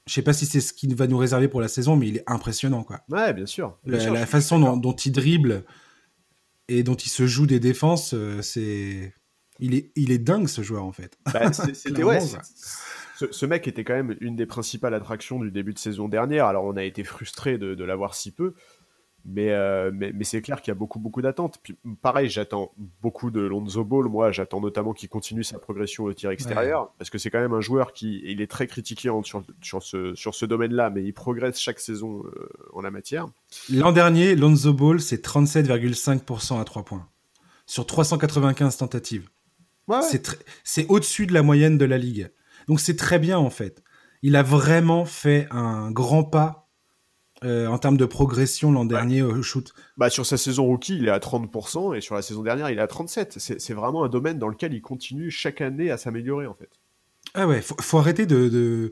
[0.06, 2.18] je sais pas si c'est ce qu'il va nous réserver pour la saison, mais il
[2.18, 3.02] est impressionnant quoi.
[3.10, 3.78] Ouais, bien sûr.
[3.86, 5.64] la, façon dont, dont, il dribble
[6.72, 9.14] et dont il se joue des défenses, euh, c'est
[9.60, 11.18] il est, il est dingue ce joueur en fait.
[11.34, 12.20] Bah, c'était ouais,
[13.32, 16.46] ce, mec était quand même une des principales attractions du début de saison dernière.
[16.46, 18.56] Alors on a été frustré de, de l'avoir si peu,
[19.38, 21.60] euh, mais, mais, c'est clair qu'il y a beaucoup, beaucoup d'attentes.
[21.62, 24.06] Puis pareil, j'attends beaucoup de Lonzo Ball.
[24.06, 27.54] Moi, j'attends notamment qu'il continue sa progression au tir extérieur, parce que c'est quand même
[27.54, 31.14] un joueur qui il est très critiqué sur, sur ce, sur ce domaine-là, mais il
[31.14, 33.28] progresse chaque saison euh, en la matière.
[33.72, 37.08] L'an dernier, Lonzo Ball, c'est 37,5% à 3 points
[37.66, 39.30] sur 395 tentatives.
[40.64, 42.32] C'est au-dessus de la moyenne de la ligue.
[42.68, 43.84] Donc c'est très bien en fait.
[44.22, 46.61] Il a vraiment fait un grand pas
[47.44, 51.08] euh, en termes de progression l'an dernier au shoot bah, Sur sa saison rookie, il
[51.08, 53.58] est à 30%, et sur la saison dernière, il est à 37%.
[53.58, 56.70] C'est vraiment un domaine dans lequel il continue chaque année à s'améliorer, en fait.
[57.34, 58.92] Ah ouais, faut, faut arrêter de,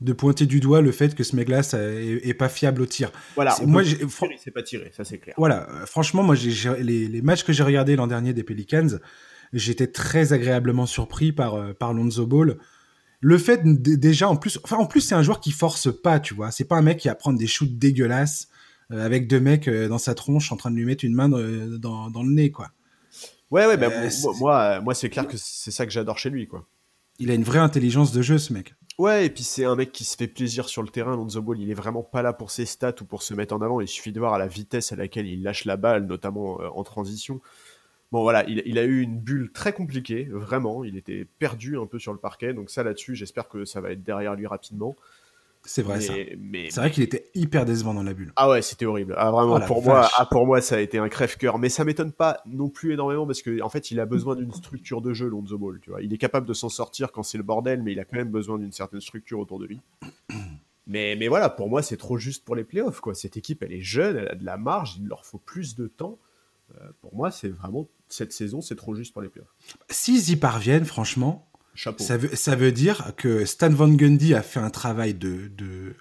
[0.00, 3.10] de, pointer du doigt le fait que ce mec-là est, pas fiable au tir.
[3.34, 3.82] Voilà, moi,
[4.38, 5.34] c'est pas tiré, ça c'est clair.
[5.38, 6.34] Voilà, euh, franchement, moi,
[6.80, 8.98] les, les, matchs que j'ai regardés l'an dernier des Pelicans,
[9.52, 12.58] j'étais très agréablement surpris par, euh, par Lonzo Ball
[13.20, 16.34] le fait déjà en plus, enfin en plus c'est un joueur qui force pas, tu
[16.34, 16.50] vois.
[16.50, 18.48] C'est pas un mec qui va prendre des shoots dégueulasses
[18.92, 21.32] euh, avec deux mecs euh, dans sa tronche en train de lui mettre une main
[21.32, 22.70] euh, dans, le nez, quoi.
[23.50, 23.88] Ouais, ouais, bah,
[24.38, 26.66] moi, moi, c'est clair que c'est ça que j'adore chez lui, quoi.
[27.18, 28.74] Il a une vraie intelligence de jeu, ce mec.
[28.98, 31.16] Ouais, et puis c'est un mec qui se fait plaisir sur le terrain.
[31.16, 33.60] Lonzo Ball, il est vraiment pas là pour ses stats ou pour se mettre en
[33.60, 33.80] avant.
[33.80, 36.82] Il suffit de voir à la vitesse à laquelle il lâche la balle, notamment en
[36.82, 37.40] transition.
[38.12, 40.84] Bon voilà, il, a eu une bulle très compliquée, vraiment.
[40.84, 43.90] Il était perdu un peu sur le parquet, donc ça là-dessus, j'espère que ça va
[43.90, 44.96] être derrière lui rapidement.
[45.66, 46.14] C'est vrai ça.
[46.14, 48.32] C'est vrai qu'il était hyper décevant dans la bulle.
[48.36, 49.14] Ah ouais, c'était horrible.
[49.18, 51.58] Ah vraiment, oh pour moi, ah, pour moi, ça a été un crève-cœur.
[51.58, 54.52] Mais ça m'étonne pas non plus énormément parce qu'en en fait, il a besoin d'une
[54.52, 55.80] structure de jeu, Lonzo Ball.
[55.80, 58.04] Tu vois, il est capable de s'en sortir quand c'est le bordel, mais il a
[58.04, 59.80] quand même besoin d'une certaine structure autour de lui.
[60.88, 63.00] Mais, mais voilà, pour moi, c'est trop juste pour les playoffs.
[63.00, 63.12] Quoi.
[63.16, 65.88] Cette équipe, elle est jeune, elle a de la marge, il leur faut plus de
[65.88, 66.16] temps.
[66.76, 69.54] Euh, pour moi, c'est vraiment cette saison, c'est trop juste pour les playoffs.
[69.90, 71.48] S'ils y parviennent, franchement,
[71.98, 75.94] Ça, veut, ça veut dire que Stan Van Gundy a fait un travail de, de,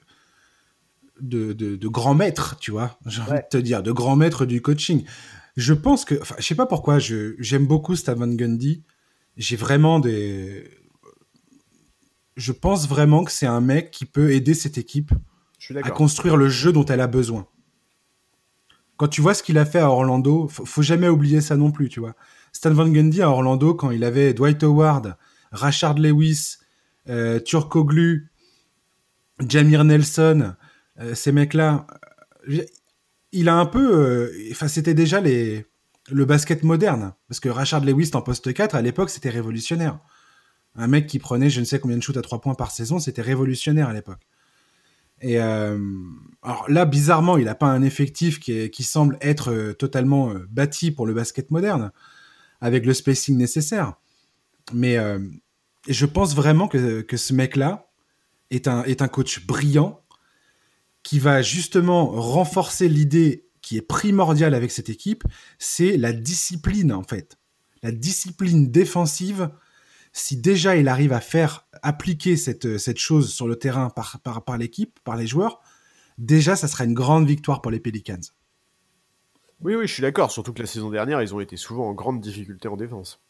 [1.53, 5.03] de, grand maître, tu vois, j'ai envie de te dire, de grand maître du coaching.
[5.57, 8.83] Je pense que, enfin, je sais pas pourquoi, j'aime beaucoup Stan Van Gundy.
[9.37, 10.69] J'ai vraiment des.
[12.37, 15.11] Je pense vraiment que c'est un mec qui peut aider cette équipe
[15.83, 17.47] à construire le jeu dont elle a besoin.
[18.97, 21.71] Quand tu vois ce qu'il a fait à Orlando, faut, faut jamais oublier ça non
[21.71, 22.15] plus, tu vois.
[22.51, 25.17] Stan Van Gundy à Orlando, quand il avait Dwight Howard,
[25.51, 26.57] Rashard Lewis,
[27.09, 28.31] euh, Turkoglu,
[29.47, 30.53] Jamir Nelson,
[30.99, 31.85] euh, ces mecs-là,
[32.49, 32.63] euh,
[33.31, 35.65] il a un peu, enfin c'était déjà les
[36.11, 39.99] le basket moderne, parce que Rashard Lewis en poste 4 à l'époque c'était révolutionnaire.
[40.75, 42.99] Un mec qui prenait je ne sais combien de shoots à 3 points par saison,
[42.99, 44.21] c'était révolutionnaire à l'époque.
[45.21, 45.77] Et euh,
[46.43, 50.91] alors là, bizarrement, il n'a pas un effectif qui, semble être euh, totalement euh, bâti
[50.91, 51.91] pour le basket moderne,
[52.61, 53.93] avec le spacing nécessaire.
[54.73, 54.97] Mais
[55.87, 57.91] je pense vraiment que, ce mec-là
[58.49, 60.01] est un coach brillant
[61.03, 65.23] qui va justement renforcer l'idée qui est primordiale avec cette équipe,
[65.59, 67.37] c'est la discipline en fait.
[67.83, 69.51] La discipline défensive
[70.13, 74.43] si déjà il arrive à faire appliquer cette, cette chose sur le terrain par, par,
[74.43, 75.61] par l'équipe, par les joueurs,
[76.17, 78.19] déjà ça sera une grande victoire pour les Pelicans.
[79.61, 80.31] Oui, oui, je suis d'accord.
[80.31, 83.21] Surtout que la saison dernière, ils ont été souvent en grande difficulté en défense.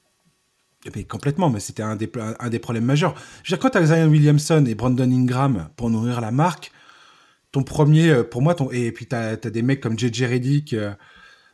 [0.85, 3.15] Et puis, complètement, mais c'était un des, un des problèmes majeurs.
[3.43, 6.71] Je veux dire, quand tu as Zion Williamson et Brandon Ingram pour nourrir la marque,
[7.51, 10.73] ton premier, euh, pour moi, ton, et puis tu as, des mecs comme JJ Reddick,
[10.73, 10.93] euh,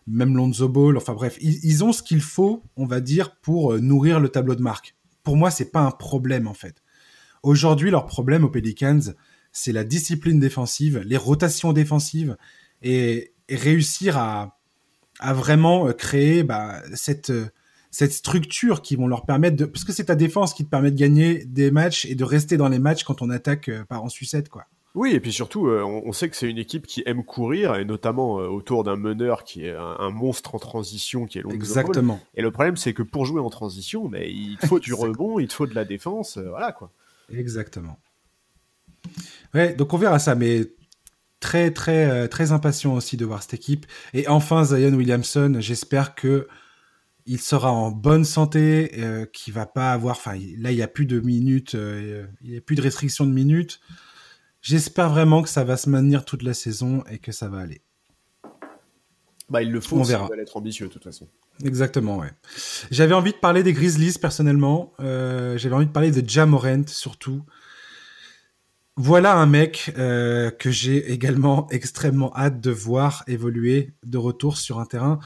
[0.05, 3.73] même Lonzo Ball, enfin bref, ils, ils ont ce qu'il faut, on va dire, pour
[3.73, 6.81] euh, nourrir le tableau de marque pour moi, c'est pas un problème en fait.
[7.43, 9.13] Aujourd'hui, leur problème aux Pelicans,
[9.51, 12.37] c'est la discipline défensive, les rotations défensives
[12.81, 14.59] et, et réussir à,
[15.19, 17.31] à, vraiment créer bah, cette,
[17.89, 19.65] cette structure qui vont leur permettre de.
[19.65, 22.57] Parce que c'est ta défense qui te permet de gagner des matchs et de rester
[22.57, 24.65] dans les matchs quand on attaque euh, par en sucette, quoi.
[24.93, 27.85] Oui, et puis surtout, euh, on, sait que c'est une équipe qui aime courir, et
[27.85, 31.55] notamment euh, autour d'un meneur qui est un, un, monstre en transition, qui est Lonzo
[31.55, 32.19] Exactement.
[32.35, 35.39] Et le problème, c'est que pour jouer en transition, mais il te faut du rebond,
[35.39, 36.91] il te faut de la défense, euh, voilà quoi.
[37.34, 37.99] Exactement.
[39.53, 40.67] Ouais, donc on verra ça, mais
[41.39, 43.86] très très euh, très impatient aussi de voir cette équipe.
[44.13, 46.47] Et enfin, Zion Williamson, j'espère que
[47.25, 50.17] il sera en bonne santé, euh, qu'il va pas avoir.
[50.17, 53.25] Enfin, là, il y a plus de minutes, euh, il y a plus de restrictions
[53.25, 53.79] de minutes.
[54.61, 57.82] J'espère vraiment que ça va se maintenir toute la saison et que ça va aller.
[59.51, 60.29] Bah, il le faut, on verra.
[60.39, 61.27] être ambitieux de toute façon.
[61.65, 62.31] Exactement, ouais.
[62.89, 64.93] J'avais envie de parler des Grizzlies personnellement.
[65.01, 67.43] Euh, J'avais envie de parler de Jamorant surtout.
[68.95, 74.79] Voilà un mec euh, que j'ai également extrêmement hâte de voir évoluer de retour sur
[74.79, 75.19] un terrain.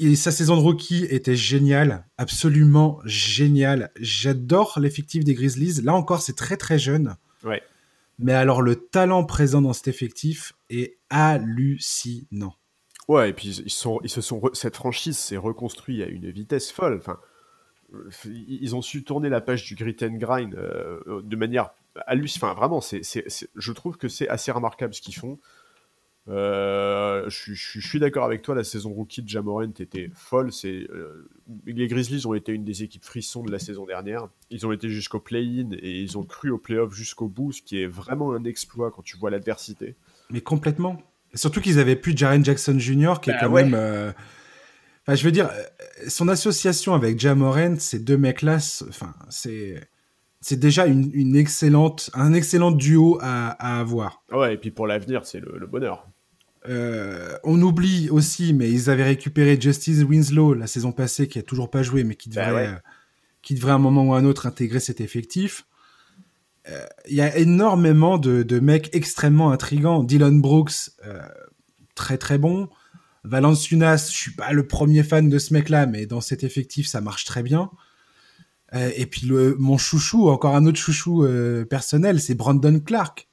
[0.00, 3.92] Et sa saison de rookie était géniale, absolument géniale.
[4.00, 5.80] J'adore l'effectif des Grizzlies.
[5.84, 7.14] Là encore, c'est très très jeune.
[7.44, 7.62] Ouais.
[8.18, 12.56] Mais alors le talent présent dans cet effectif est hallucinant.
[13.12, 16.72] Ouais, et puis ils, sont, ils se sont, cette franchise s'est reconstruite à une vitesse
[16.72, 16.96] folle.
[16.96, 17.18] Enfin,
[18.24, 21.72] ils ont su tourner la page du grit and grind euh, de manière
[22.06, 22.52] hallucinante.
[22.52, 25.38] Enfin, vraiment, c'est, c'est, je trouve que c'est assez remarquable ce qu'ils font.
[26.28, 30.50] Euh, je, suis d'accord avec toi, la saison rookie de Jamorant était folle.
[30.50, 31.28] C'est, euh,
[31.66, 34.30] les Grizzlies ont été une des équipes frissons de la saison dernière.
[34.48, 37.82] Ils ont été jusqu'au play-in et ils ont cru au play-off jusqu'au bout, ce qui
[37.82, 39.96] est vraiment un exploit quand tu vois l'adversité.
[40.30, 40.96] Mais complètement.
[41.34, 43.14] Surtout qu'ils avaient plus Jaren Jackson Jr.
[43.22, 43.64] qui bah, est quand ouais.
[43.64, 43.74] même.
[43.74, 44.12] Euh...
[45.02, 45.50] Enfin, je veux dire,
[46.06, 48.56] son association avec Jamorant, ces deux mecs-là,
[48.88, 49.80] enfin, c'est
[50.42, 54.24] c'est déjà une, une, excellente, un excellent duo à, à, avoir.
[54.32, 56.08] Ouais, et puis pour l'avenir, c'est le, le, bonheur.
[56.68, 61.42] Euh, on oublie aussi, mais ils avaient récupéré Justice Winslow la saison passée, qui a
[61.42, 62.66] toujours pas joué, mais qui devrait, bah ouais.
[62.66, 62.78] euh,
[63.40, 65.64] qui devrait à un moment ou à un autre intégrer cet effectif.
[66.68, 70.04] Il euh, y a énormément de, de, mecs extrêmement intrigants.
[70.04, 71.20] Dylan Brooks, euh,
[71.94, 72.68] très très bon.
[73.24, 76.86] Valence Yunas, je suis pas le premier fan de ce mec-là, mais dans cet effectif,
[76.88, 77.70] ça marche très bien.
[78.74, 83.28] Euh, et puis le, mon chouchou, encore un autre chouchou euh, personnel, c'est Brandon Clark.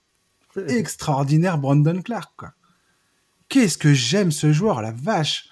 [0.67, 2.53] Extraordinaire Brandon Clark, quoi.
[3.47, 5.49] Qu'est-ce que j'aime ce joueur, la vache.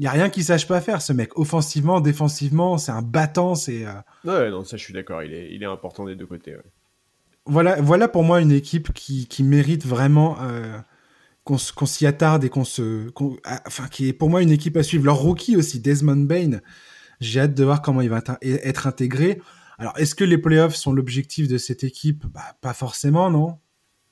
[0.00, 1.38] Il y a rien qu'il sache pas faire, ce mec.
[1.38, 3.84] Offensivement, défensivement, c'est un battant, c'est.
[3.84, 3.92] Euh...
[4.24, 5.22] Ouais, non, ça je suis d'accord.
[5.22, 6.56] Il est, il est important des deux côtés.
[6.56, 6.62] Ouais.
[7.44, 10.78] Voilà, voilà pour moi une équipe qui, qui mérite vraiment euh,
[11.44, 13.24] qu'on qu s'y attarde et qu'on se, qu
[13.66, 15.04] enfin, qui est pour moi une équipe à suivre.
[15.04, 16.60] Leur rookie aussi, Desmond Bain.
[17.20, 19.42] J'ai hâte de voir comment il va être intégré.
[19.78, 22.24] Alors, est-ce que les playoffs sont l'objectif de cette équipe?
[22.32, 23.58] Bah, Pas forcément, non.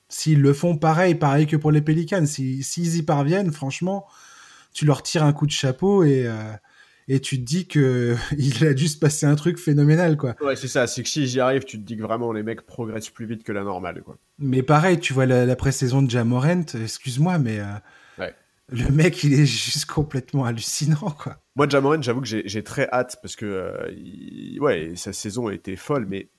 [0.07, 4.05] S'ils le font pareil, pareil que pour les Pelicans, s'ils si, y parviennent, franchement,
[4.73, 6.53] tu leur tires un coup de chapeau et, euh,
[7.07, 10.35] et tu te dis que il a dû se passer un truc phénoménal, quoi.
[10.41, 10.87] Ouais, c'est ça.
[10.87, 13.43] C'est que si j'y arrive, tu te dis que vraiment les mecs progressent plus vite
[13.43, 14.17] que la normale, quoi.
[14.37, 17.59] Mais pareil, tu vois la, la pré-saison de Jamorant, excuse-moi, mais.
[17.59, 17.73] Euh,
[18.19, 18.33] ouais.
[18.69, 21.41] Le mec, il est juste complètement hallucinant, quoi.
[21.55, 25.53] Moi, Jamoran, j'avoue que j'ai très hâte parce que, euh, il, ouais, sa saison a
[25.53, 26.29] été folle, mais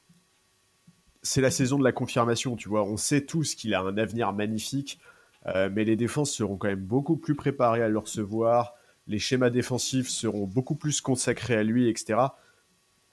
[1.22, 2.84] c'est la saison de la confirmation, tu vois.
[2.84, 5.00] On sait tous qu'il a un avenir magnifique.
[5.46, 8.74] Mais les défenses seront quand même beaucoup plus préparées à le recevoir.
[9.06, 12.20] Les schémas défensifs seront beaucoup plus consacrés à lui, etc.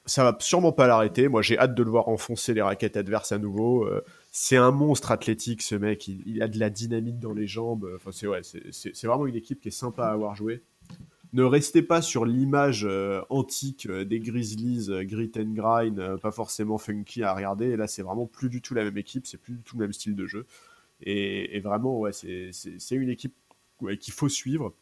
[0.05, 1.27] Ça va sûrement pas l'arrêter.
[1.27, 3.89] Moi, j'ai hâte de le voir enfoncer les raquettes adverses à nouveau.
[4.31, 6.07] c'est un monstre athlétique, ce mec.
[6.07, 7.89] Il, a de la dynamique dans les jambes.
[7.95, 8.41] Enfin, c'est ouais,
[9.03, 10.63] vraiment une équipe qui est sympa à avoir joué
[11.33, 16.31] ne restez pas sur l'image euh, antique euh, des Grizzlies, euh, grit and grind, pas
[16.31, 17.75] forcément funky à regarder.
[17.75, 19.93] là, c'est vraiment plus du tout la même équipe, c'est plus du tout le même
[19.93, 20.45] style de jeu.
[21.01, 23.35] Et, vraiment, ouais, c'est une équipe
[23.99, 24.73] qu'il faut suivre.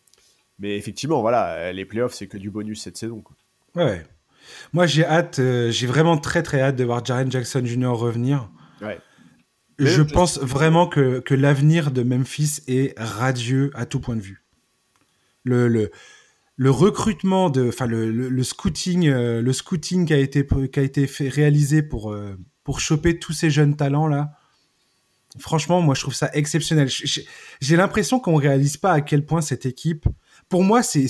[0.60, 3.22] Mais effectivement, voilà, les playoffs, c'est que du bonus cette saison.
[3.22, 3.36] Quoi.
[3.76, 4.04] Ouais.
[4.74, 7.88] Moi, j'ai hâte, j'ai vraiment très très hâte de voir Jaren Jackson Jr.
[7.88, 8.50] revenir.
[8.82, 9.00] Ouais.
[9.78, 14.44] Je pense vraiment que, que l'avenir de Memphis est radieux à tout point de vue.
[15.44, 15.92] Le, le,
[16.56, 20.84] le recrutement de, enfin le, le, scouting, euh, le scouting qui a été qui a
[20.84, 24.35] été fait réalisé pour euh, pour choper tous ces jeunes talents là.
[25.38, 26.90] Franchement, moi je trouve ça exceptionnel.
[26.90, 30.08] J'ai l'impression qu'on réalise pas à quel point cette équipe,
[30.50, 31.08] pour moi, c'est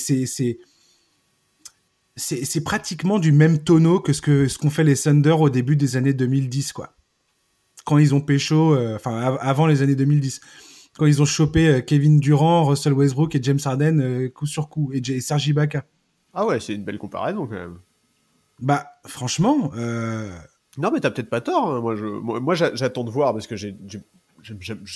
[2.16, 5.76] c'est pratiquement du même tonneau que ce que ce qu'ont fait les Thunder au début
[5.76, 6.96] des années 2010 quoi.
[7.86, 10.40] Quand ils ont pécho, euh, enfin avant les années 2010
[10.98, 14.70] quand ils ont chopé euh, Kevin Durant, Russell Westbrook et James Harden euh, coup sur
[14.70, 15.86] coup et Sergi Ibaka.
[16.34, 17.80] Ah ouais, c'est une belle comparaison quand même.
[18.60, 19.72] Bah franchement.
[20.78, 21.70] Non mais t'as peut-être pas tort.
[21.70, 21.82] Hein.
[21.82, 23.76] Moi, je, moi, j'attends de voir parce que j'ai,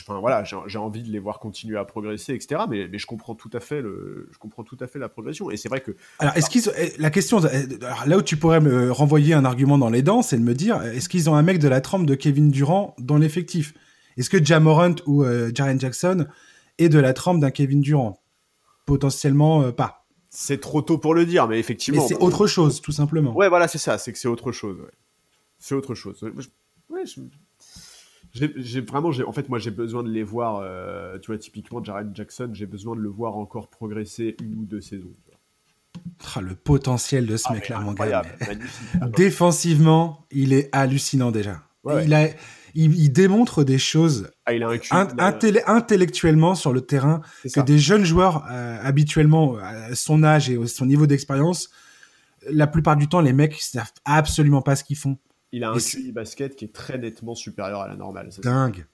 [0.01, 2.61] enfin voilà, j'ai envie de les voir continuer à progresser, etc.
[2.69, 5.49] Mais, mais, je comprends tout à fait le, je comprends tout à fait la progression.
[5.51, 5.91] Et c'est vrai que.
[6.19, 7.39] Alors est-ce qu'ils, eh, la question,
[8.05, 10.81] là où tu pourrais me renvoyer un argument dans les dents, c'est de me dire,
[10.83, 13.73] est-ce qu'ils ont un mec de la trempe de Kevin Durant dans l'effectif?
[14.17, 16.27] Est-ce que Jamorant ou euh, Jaren Jackson
[16.77, 18.21] est de la trempe d'un Kevin Durant?
[18.85, 20.05] Potentiellement euh, pas.
[20.29, 22.01] C'est trop tôt pour le dire, mais effectivement.
[22.01, 23.35] Mais c'est autre chose, tout simplement.
[23.35, 23.97] Ouais, voilà, c'est ça.
[23.97, 24.77] C'est que c'est autre chose.
[25.59, 26.23] C'est autre chose.
[26.89, 27.03] Ouais,
[28.33, 30.61] j'ai vraiment, en fait, moi, j'ai besoin de les voir.
[30.63, 34.65] Euh, tu vois, typiquement, Jaren Jackson, j'ai besoin de le voir encore progresser une ou
[34.65, 35.13] deux saisons.
[36.35, 38.23] Ah, le potentiel de ce ah, mec-là, mon gars.
[39.15, 41.63] Défensivement, il est hallucinant déjà.
[42.03, 42.27] il a,
[42.75, 44.69] il, démontre des choses ah, il a
[45.67, 50.85] intellectuellement sur le terrain que des jeunes joueurs euh, habituellement à son âge et son
[50.85, 51.69] niveau d'expérience,
[52.49, 55.17] la plupart du temps, les mecs ne savent absolument pas ce qu'ils font.
[55.51, 58.29] Il a un QI basket qui est très nettement supérieur à la normale.
[58.43, 58.85] dingue.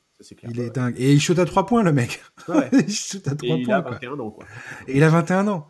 [0.43, 0.95] il est dingue.
[0.97, 2.21] Et il shoot à 3 points, le mec.
[2.73, 3.57] il shoot à 3 points.
[3.57, 4.45] Il a 21 ans, quoi.
[4.87, 5.67] Et il a 21 ans.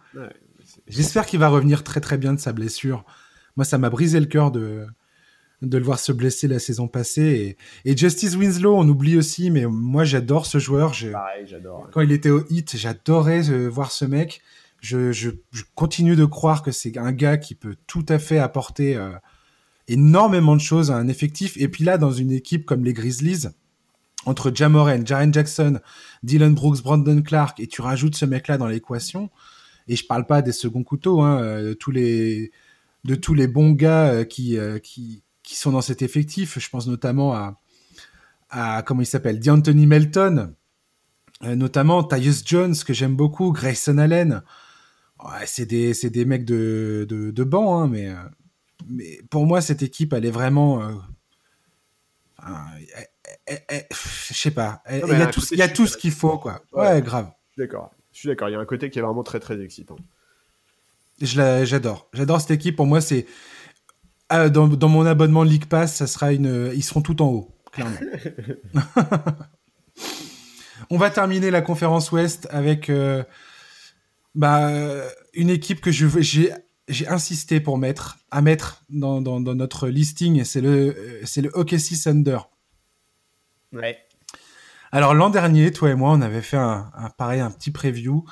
[0.88, 3.06] J'espère qu'il va revenir très très bien de sa blessure.
[3.56, 4.86] Moi, ça m'a brisé le cœur de,
[5.62, 7.58] de le voir se blesser la saison passée.
[7.86, 10.94] Et, Justice Winslow, on oublie aussi, mais moi j'adore ce joueur.
[11.12, 11.90] Pareil, j'adore.
[11.92, 14.42] Quand il était au hit, j'adorais euh, voir ce mec.
[14.82, 15.32] Je,
[15.74, 19.10] continue de croire que c'est un gars qui peut tout à fait apporter euh,
[19.88, 21.58] énormément de choses à un effectif.
[21.58, 23.48] Et puis là, dans une équipe comme les Grizzlies,
[24.26, 25.80] entre Jamoran, Jaren Jackson,
[26.24, 29.30] Dylan Brooks, Brandon Clark, et tu rajoutes ce mec-là dans l'équation,
[29.88, 34.58] et je parle pas des seconds couteaux, hein, euh, de tous les bons gars qui,
[34.82, 36.58] qui, qui sont dans cet effectif.
[36.60, 37.60] Je pense notamment à,
[38.50, 40.54] à comment il s'appelle, D'Anthony Melton,
[41.44, 44.42] euh, notamment Tyus Jones, que j'aime beaucoup, Grayson Allen.
[45.46, 48.16] C'est des, des, mecs de, de, banc, hein, mais, euh,
[48.88, 50.84] mais pour moi, cette équipe, elle est vraiment.
[50.84, 50.94] Euh,
[53.90, 54.84] je sais pas.
[54.90, 56.62] Il y a tout, y a tout ce qu'il faut, quoi.
[56.74, 57.32] Ouais, grave.
[57.58, 57.92] D'accord.
[58.12, 58.50] Je suis d'accord.
[58.50, 59.98] Il y a un côté qui est vraiment très, très excitant.
[61.22, 62.10] J'adore.
[62.14, 62.76] J'adore cette équipe.
[62.76, 63.26] Pour moi, c'est
[64.30, 67.98] ah, dans, mon abonnement League Pass, ça sera une, ils seront tout en haut, clairement.
[70.90, 73.24] On va terminer la conférence Ouest avec euh,
[74.34, 74.72] bah,
[75.34, 76.52] une équipe que j'ai
[76.88, 82.02] j'ai insisté pour mettre à mettre dans, dans, notre listing, c'est le c'est le OKC
[82.04, 82.40] Thunder.
[83.74, 83.98] Ouais.
[84.92, 88.24] Alors l'an dernier, toi et moi, on avait fait un, pareil un petit preview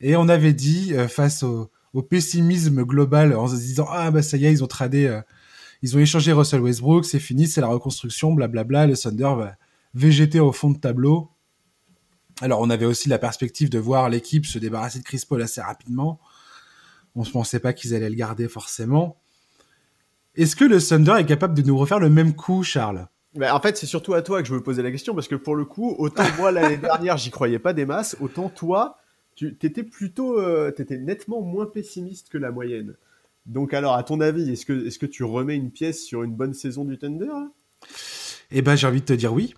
[0.00, 4.22] et on avait dit euh, face au, au, pessimisme global en se disant ah bah
[4.22, 5.22] ça y est ils ont tradé euh,
[5.84, 8.86] ils ont échangé Russell Westbrook, c'est fini, c'est la reconstruction, blablabla.
[8.86, 9.54] Le Thunder va
[9.92, 11.30] végéter au fond de tableau.
[12.40, 15.60] Alors, on avait aussi la perspective de voir l'équipe se débarrasser de Chris Paul assez
[15.60, 16.20] rapidement.
[17.14, 19.20] On ne pensait pas qu'ils allaient le garder forcément.
[20.34, 23.06] Est-ce que le Thunder est capable de nous refaire le même coup, Charles?
[23.40, 25.56] En fait, c'est surtout à toi que je veux poser la question parce que pour
[25.56, 28.98] le coup, autant moi l'année dernière, j'y croyais pas des masses, autant toi,
[29.34, 32.94] tu étais plutôt, euh, étais nettement moins pessimiste que la moyenne.
[33.46, 36.34] Donc alors, à ton avis, est-ce que, est que tu remets une pièce sur une
[36.34, 37.32] bonne saison du Thunder?
[38.50, 39.54] Eh ben, j'ai envie de te dire oui.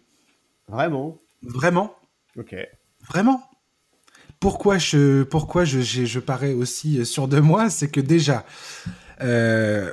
[0.69, 1.21] Vraiment?
[1.43, 1.95] Vraiment
[2.37, 2.55] Ok.
[3.09, 3.43] Vraiment
[4.41, 8.45] Pourquoi je, pourquoi je, je, parais aussi sûr de moi C'est que déjà,
[9.23, 9.93] euh,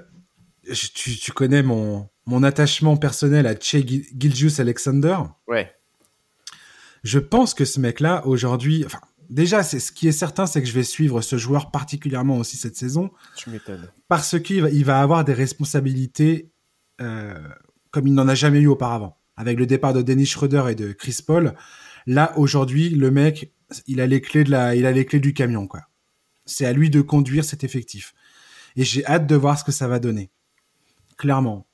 [0.74, 5.18] tu, tu, connais mon, mon attachement personnel à Che Gilgius Alexander.
[5.48, 5.74] Ouais.
[7.04, 10.68] Je pense que ce mec-là, aujourd'hui, enfin, déjà, c'est ce qui est certain, c'est que
[10.68, 13.12] je vais suivre ce joueur particulièrement aussi cette saison.
[13.36, 13.90] Tu m'étonnes.
[14.08, 16.52] Parce qu'il va, il va avoir des responsabilités
[17.02, 17.34] euh,
[17.92, 19.18] comme il n'en a jamais eu auparavant.
[19.36, 21.54] Avec le départ de Dennis Schroeder et de Chris Paul,
[22.06, 23.54] là aujourd'hui, le mec,
[23.88, 25.68] il a les clés du camion.
[26.46, 28.14] C'est à lui de conduire cet effectif.
[28.76, 30.32] Et j'ai hâte de voir ce que ça va donner.
[31.18, 31.68] Clairement.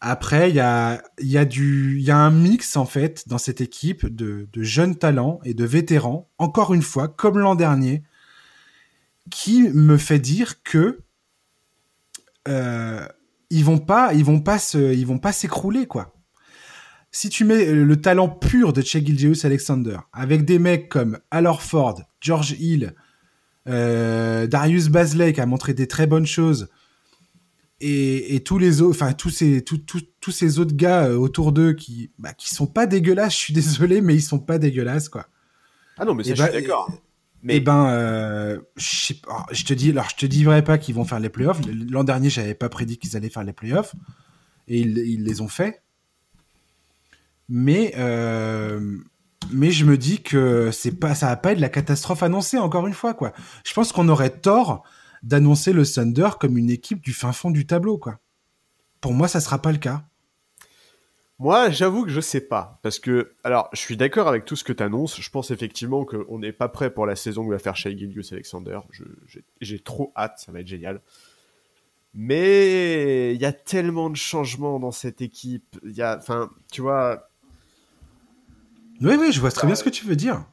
[0.00, 5.40] Après, il y a, y, un mix, en fait, dans cette équipe de, jeunes talents
[5.44, 8.02] et de vétérans, encore une fois, comme l'an dernier,
[9.30, 11.00] qui me fait dire que
[12.48, 13.08] euh,
[13.48, 14.58] ils vont pas, vont pas
[15.06, 16.13] vont pas s'écrouler, quoi.
[17.16, 18.96] Si tu mets le talent pur de Che
[19.44, 22.92] Alexander avec des mecs comme Al Ford, George Hill,
[23.68, 26.70] euh, Darius Bazley qui a montré des très bonnes choses,
[27.80, 32.10] et, tous les autres, enfin tous ces tous ces autres gars euh, autour d'eux qui
[32.18, 33.34] bah, qui sont pas dégueulasses.
[33.34, 35.28] Je suis désolé, mais ils sont pas dégueulasses quoi.
[35.98, 36.90] Ah non, mais ça, je suis bah, d'accord.
[37.44, 39.14] Mais ben, euh, je,
[39.52, 41.60] je, te dis, alors je te dirais pas qu'ils vont faire les playoffs.
[41.90, 43.94] L'an dernier, j'avais pas prédit qu'ils allaient faire les playoffs,
[44.66, 45.83] et ils, ils les ont fait.
[47.48, 48.98] Mais euh,
[49.52, 52.86] mais je me dis que c'est pas, ça va pas être la catastrophe annoncée encore
[52.86, 53.32] une fois quoi.
[53.64, 54.84] Je pense qu'on aurait tort
[55.24, 58.20] d'annoncer le Thunder comme une équipe du fin fond du tableau, quoi.
[59.00, 60.04] Pour moi, ça sera pas le cas.
[61.38, 62.78] Moi, j'avoue que je sais pas.
[62.82, 65.20] Parce que, alors, je suis d'accord avec tout ce que tu annonces.
[65.20, 68.32] Je pense effectivement qu'on n'est pas prêt pour la saison que va faire Shai Gilgus
[68.32, 68.78] Alexander.
[69.60, 71.00] J'ai trop hâte, ça va être génial.
[72.12, 75.76] Mais il y a tellement de changements dans cette équipe.
[75.84, 77.28] Il y a, enfin, tu vois.
[79.04, 80.44] Oui, oui, je vois très bien ce que tu veux dire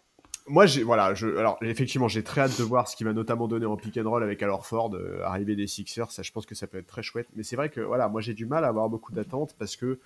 [0.48, 3.48] moi, j'ai voilà, je, alors effectivement, j'ai très hâte de voir ce qui va notamment
[3.48, 6.12] donner en pick and roll avec Alor Ford, euh, arriver des Sixers.
[6.12, 7.28] Ça, je pense que ça peut être très chouette.
[7.36, 10.00] Mais c'est vrai que voilà, moi, j'ai du mal à avoir beaucoup d'attentes parce que,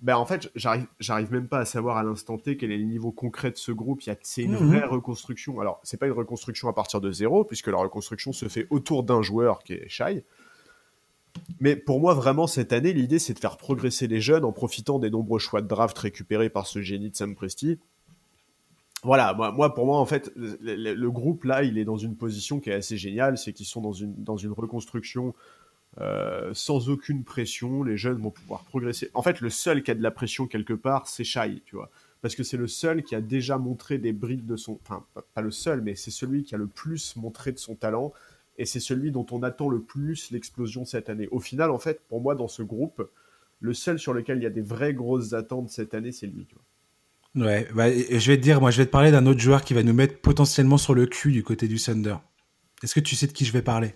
[0.00, 2.84] ben en fait, j'arrive, j'arrive même pas à savoir à l'instant T quel est le
[2.84, 4.02] niveau concret de ce groupe.
[4.02, 4.68] Il y a, c'est une mhm.
[4.68, 5.58] vraie reconstruction.
[5.58, 9.02] Alors, c'est pas une reconstruction à partir de zéro, puisque la reconstruction se fait autour
[9.02, 10.22] d'un joueur qui est Shai.
[11.60, 14.98] Mais pour moi, vraiment, cette année, l'idée, c'est de faire progresser les jeunes en profitant
[14.98, 17.78] des nombreux choix de draft récupérés par ce génie de Sam Presti
[19.06, 22.70] voilà, moi, pour moi, en fait, le, groupe là, il est dans une position qui
[22.70, 25.32] est assez géniale, c'est qu'ils sont dans une, dans une reconstruction
[26.00, 27.84] euh, sans aucune pression.
[27.84, 29.10] Les jeunes vont pouvoir progresser.
[29.14, 31.90] En fait, le seul qui a de la pression quelque part, c'est Shai, tu vois,
[32.20, 35.40] parce que c'est le seul qui a déjà montré des brides de son, enfin, pas
[35.40, 38.12] le seul, mais c'est celui qui a le plus montré de son talent,
[38.58, 41.28] et c'est celui dont on attend le plus l'explosion cette année.
[41.30, 43.08] Au final, en fait, pour moi, dans ce groupe,
[43.60, 46.46] le seul sur lequel il y a des vraies grosses attentes cette année, c'est lui,
[46.46, 47.46] tu vois.
[47.46, 49.74] Ouais, bah, je vais te dire, moi, je vais te parler d'un autre joueur qui
[49.74, 52.16] va nous mettre potentiellement sur le cul du côté du Thunder.
[52.82, 53.94] Est-ce que tu sais de qui je vais parler?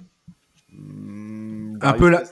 [0.70, 2.22] Hmm, Un peu la,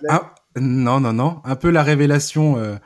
[0.61, 2.59] non, non, non, un peu la révélation.
[2.59, 2.77] Euh,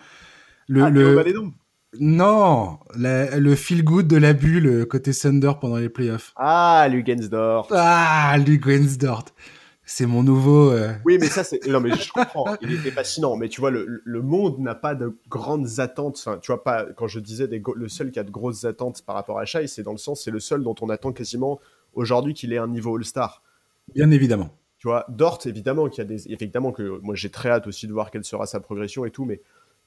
[0.69, 1.53] le, ah, le...
[2.01, 6.33] Non, le feel good de la bulle euh, côté Thunder pendant les playoffs.
[6.37, 7.69] Ah, Lugensdort.
[7.71, 9.27] Ah, Lugensdort
[9.85, 10.71] c'est mon nouveau.
[10.71, 11.67] Euh, oui, mais ça, c'est.
[11.67, 12.57] Non, mais je comprends.
[12.63, 13.37] Il était fascinant.
[13.37, 16.17] Mais tu vois, le, le monde n'a pas de grandes attentes.
[16.19, 16.87] Enfin, tu vois, pas.
[16.97, 19.67] Quand je disais des le seul qui a de grosses attentes par rapport à Shai,
[19.67, 21.61] c'est dans le sens, c'est le seul dont on attend quasiment
[21.95, 23.43] aujourd'hui qu'il ait un niveau All-Star.
[23.95, 24.51] Bien évidemment.
[24.79, 26.33] Tu vois, Dort, évidemment, qu'il y a des.
[26.33, 29.25] Évidemment que moi, j'ai très hâte aussi de voir quelle sera sa progression et tout,
[29.25, 29.43] mais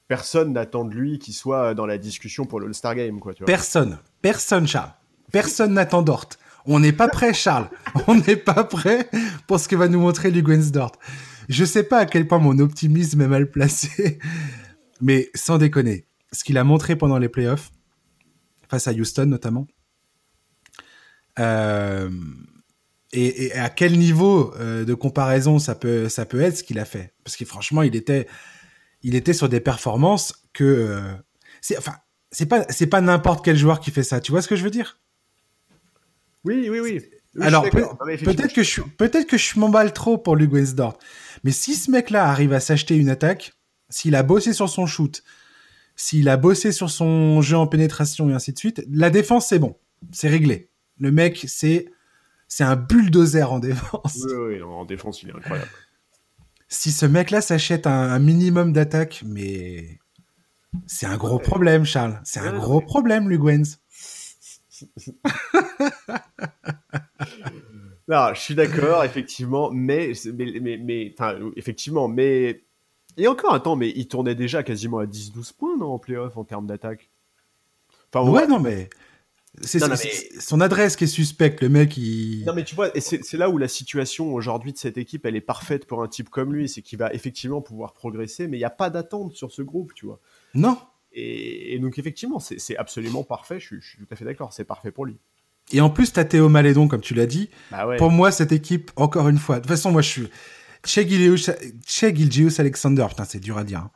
[0.08, 3.34] personne n'attend de lui qu'il soit dans la discussion pour le All-Star Game, quoi.
[3.46, 3.98] Personne.
[4.22, 4.92] Personne, Charles.
[5.32, 6.28] Personne n'attend Dort.
[6.66, 7.68] On n'est pas prêt, Charles.
[8.06, 9.08] On n'est pas prêt
[9.46, 10.92] pour ce que va nous montrer Lugensdort.
[11.48, 14.18] Je sais pas à quel point mon optimisme est mal placé,
[15.00, 17.70] mais sans déconner, ce qu'il a montré pendant les playoffs,
[18.68, 19.68] face à Houston notamment,
[21.38, 22.10] euh,
[23.12, 26.84] et, à quel niveau euh, de comparaison ça peut, ça peut être ce qu'il a
[26.84, 27.14] fait.
[27.24, 28.26] Parce que franchement, il était,
[29.06, 30.64] il était sur des performances que...
[30.64, 31.12] Euh,
[31.60, 31.94] c'est, enfin,
[32.32, 34.20] c'est pas, c'est pas n'importe quel joueur qui fait ça.
[34.20, 34.98] Tu vois ce que je veux dire?
[36.44, 37.02] Oui, oui, oui.
[37.40, 40.96] Alors peut-être que je peut-être que je m'emballe trop pour Luke Wensdorf,
[41.44, 43.52] mais si ce mec-là arrive à s'acheter une attaque,
[43.90, 45.22] s'il a bossé sur son shoot,
[45.96, 49.58] s'il a bossé sur son jeu en pénétration et ainsi de suite, la défense c'est
[49.58, 49.76] bon,
[50.12, 50.70] c'est réglé.
[50.98, 51.92] Le mec c'est
[52.48, 54.24] c'est un bulldozer en défense.
[54.26, 55.70] Oui, oui, en défense il est incroyable.
[56.68, 60.00] Si ce mec-là s'achète un, minimum d'attaque, mais
[60.86, 62.20] c'est un gros problème, Charles.
[62.24, 63.78] C'est un gros problème, Lugwens.
[68.08, 71.14] non, je suis d'accord, effectivement, mais, mais, mais,
[71.56, 72.62] effectivement, mais.
[73.16, 76.36] Et encore un temps, mais il tournait déjà quasiment à 10-12 points non, en playoff
[76.36, 77.08] en termes d'attaque.
[78.12, 78.90] Enfin, ouais, non, mais.
[79.62, 81.96] C'est son adresse qui est suspecte, le mec.
[81.96, 82.44] Il...
[82.44, 85.40] Non, mais tu vois, c'est là où la situation aujourd'hui de cette équipe, elle est
[85.40, 86.68] parfaite pour un type comme lui.
[86.68, 89.94] C'est qu'il va effectivement pouvoir progresser, mais il n'y a pas d'attente sur ce groupe,
[89.94, 90.20] tu vois.
[90.54, 90.78] Non.
[91.12, 93.58] Et, donc effectivement, c'est absolument parfait.
[93.58, 94.52] Je, suis tout à fait d'accord.
[94.52, 95.16] C'est parfait pour lui.
[95.72, 97.50] Et en plus, t'as Théo Malédon, comme tu l'as dit.
[97.70, 100.28] Bah pour moi, cette équipe, encore une fois, de toute façon, moi, je suis
[100.84, 101.00] Che
[102.14, 103.06] Gilgeous Alexander.
[103.08, 103.80] Putain, c'est dur à dire.
[103.80, 103.90] Hein.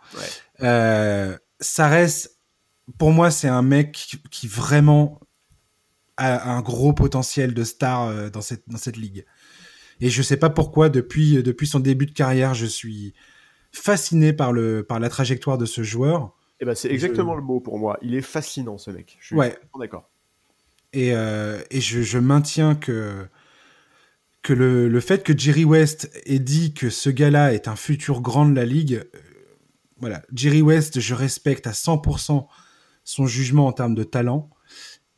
[0.63, 2.39] Euh, ça reste,
[2.99, 5.21] pour moi, c'est un mec qui vraiment
[6.21, 9.25] a un gros potentiel de star euh, dans cette dans cette ligue.
[10.01, 13.15] Et je sais pas pourquoi, depuis depuis son début de carrière, je suis
[13.73, 16.35] fasciné par le par la trajectoire de ce joueur.
[16.61, 17.99] Et eh ben, c'est exactement le mot pour moi.
[18.03, 19.17] Il est fascinant, ce mec.
[19.21, 19.57] Je suis ouais.
[19.79, 20.11] d'accord.
[20.93, 23.27] Et, euh, et je, je, maintiens que,
[24.43, 28.21] que le, le, fait que Jerry West ait dit que ce gars-là est un futur
[28.21, 29.19] grand de la ligue, euh,
[29.99, 32.47] voilà, Jerry West, je respecte à 100%
[33.05, 34.51] son jugement en termes de talent.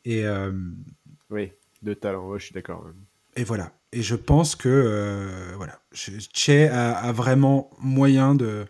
[0.05, 0.51] Et, euh,
[1.29, 1.51] oui,
[1.81, 2.85] de talent, je suis d'accord.
[3.35, 3.71] Et voilà.
[3.91, 8.65] Et je pense que voilà, Che a, a, vraiment moyen de,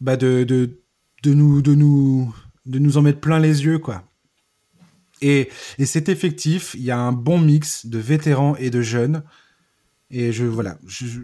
[0.00, 0.80] bah de, de,
[1.22, 2.34] de nous, de nous,
[2.66, 4.04] de nous en mettre plein les yeux, quoi.
[5.22, 5.48] Et,
[5.78, 9.22] et c'est effectif, il y a un bon mix de vétérans et de jeunes.
[10.10, 10.78] Et je, voilà.
[10.86, 11.20] Je,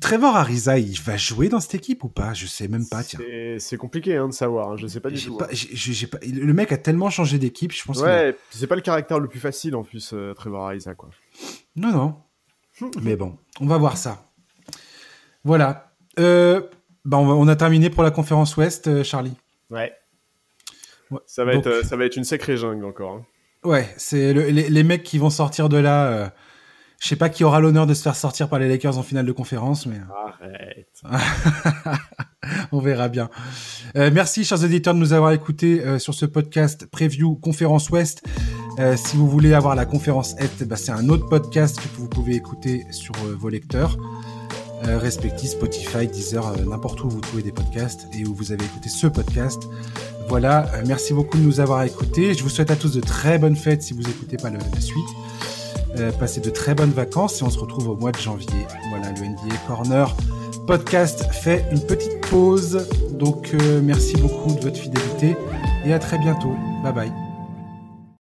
[0.00, 2.34] Trevor Ariza, il va jouer dans cette équipe ou pas?
[2.34, 3.04] Je sais même pas.
[3.04, 3.20] Tiens.
[3.58, 4.72] C'est compliqué hein, de savoir.
[4.72, 4.76] Hein.
[4.76, 5.36] Je sais pas du tout.
[5.36, 6.06] Pas, hein.
[6.10, 8.00] pas, le mec a tellement changé d'équipe, je pense.
[8.00, 11.10] Ouais, c'est pas le caractère le plus facile en plus, euh, Trevor Ariza, quoi.
[11.76, 12.16] Non, non.
[13.02, 14.32] Mais bon, on va voir ça.
[15.44, 15.92] Voilà.
[16.18, 16.60] Euh,
[17.04, 19.36] bah, on, a terminé pour la conférence Ouest, euh, Charlie.
[19.70, 19.92] Ouais.
[21.24, 23.12] Ça, va être, ça va être une sacrée jungle encore.
[23.12, 23.26] Hein.
[23.62, 26.32] Ouais, c'est les, mecs qui vont sortir de là.
[26.98, 29.02] Euh, je sais pas qui aura l'honneur de se faire sortir par les Lakers en
[29.02, 30.00] finale de conférence, mais.
[30.26, 31.02] Arrête.
[32.72, 33.28] On verra bien.
[33.94, 38.22] merci, chers auditeurs, de nous avoir écoutés sur ce podcast Preview Conférence Ouest.
[38.96, 42.34] si vous voulez avoir la conférence Est, bah, c'est un autre podcast que vous pouvez
[42.34, 43.98] écouter sur vos lecteurs.
[44.84, 48.64] Euh, respectifs, Spotify, Deezer, euh, n'importe où vous trouvez des podcasts et où vous avez
[48.64, 49.64] écouté ce podcast.
[50.28, 52.34] Voilà, euh, merci beaucoup de nous avoir écoutés.
[52.34, 55.08] Je vous souhaite à tous de très bonnes fêtes si vous n'écoutez pas la suite.
[56.18, 58.66] Passez de très bonnes vacances et on se retrouve au mois de janvier.
[58.90, 60.14] Voilà, le NBA Corner
[60.66, 62.86] podcast fait une petite pause.
[63.12, 65.36] Donc merci beaucoup de votre fidélité
[65.84, 66.54] et à très bientôt.
[66.82, 67.27] Bye bye.